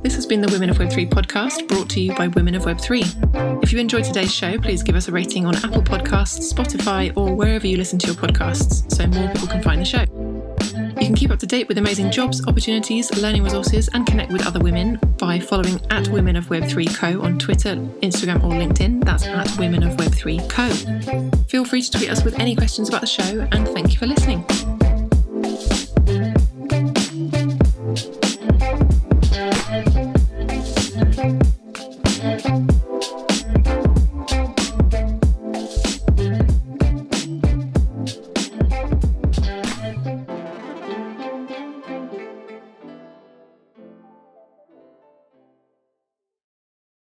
This 0.02 0.16
has 0.16 0.26
been 0.26 0.42
the 0.42 0.52
Women 0.52 0.70
of 0.70 0.78
Web3 0.78 1.10
podcast 1.10 1.68
brought 1.68 1.90
to 1.90 2.00
you 2.00 2.14
by 2.16 2.28
Women 2.30 2.56
of 2.56 2.64
Web3. 2.64 3.64
If 3.64 3.74
you 3.74 3.80
enjoyed 3.80 4.04
today's 4.04 4.34
show, 4.34 4.58
please 4.60 4.84
give 4.84 4.96
us 4.96 5.08
a 5.08 5.12
rating 5.12 5.46
on 5.46 5.56
Apple 5.58 5.82
Podcasts, 5.82 6.54
Spotify, 6.54 7.16
or 7.18 7.36
wherever 7.36 7.66
you 7.66 7.78
listen 7.78 7.98
to 8.00 8.08
your 8.08 8.16
podcasts 8.16 8.90
so 8.94 9.08
more 9.08 9.28
people 9.34 9.48
can 9.48 9.62
find 9.62 9.82
the 9.82 9.86
show. 9.86 10.06
You 11.00 11.06
can 11.06 11.16
keep 11.16 11.32
up 11.32 11.40
to 11.40 11.48
date 11.48 11.68
with 11.68 11.78
amazing 11.78 12.12
jobs, 12.12 12.46
opportunities, 12.48 13.12
learning 13.18 13.44
resources, 13.44 13.90
and 13.90 14.06
connect 14.06 14.32
with 14.32 14.46
other 14.48 14.60
women 14.60 15.00
by 15.18 15.40
following 15.40 15.82
at 15.90 16.08
Women 16.10 16.36
of 16.36 16.46
Web3 16.46 16.96
Co 16.96 17.22
on 17.22 17.38
Twitter, 17.40 17.76
Instagram, 18.02 18.44
or 18.44 18.52
LinkedIn. 18.52 19.04
That's 19.04 19.26
at 19.26 19.58
Women 19.58 19.84
of 19.84 19.98
Web3 19.98 20.50
Co. 20.50 20.70
Feel 21.46 21.66
free 21.66 21.82
to 21.82 21.92
tweet 21.92 22.10
us 22.10 22.24
with 22.24 22.40
any 22.40 22.56
questions 22.56 22.90
about 22.90 23.02
the 23.02 23.08
show, 23.08 23.48
and 23.52 23.68
thank 23.68 23.92
you 23.92 23.98
for 23.98 24.08
listening. 24.08 24.46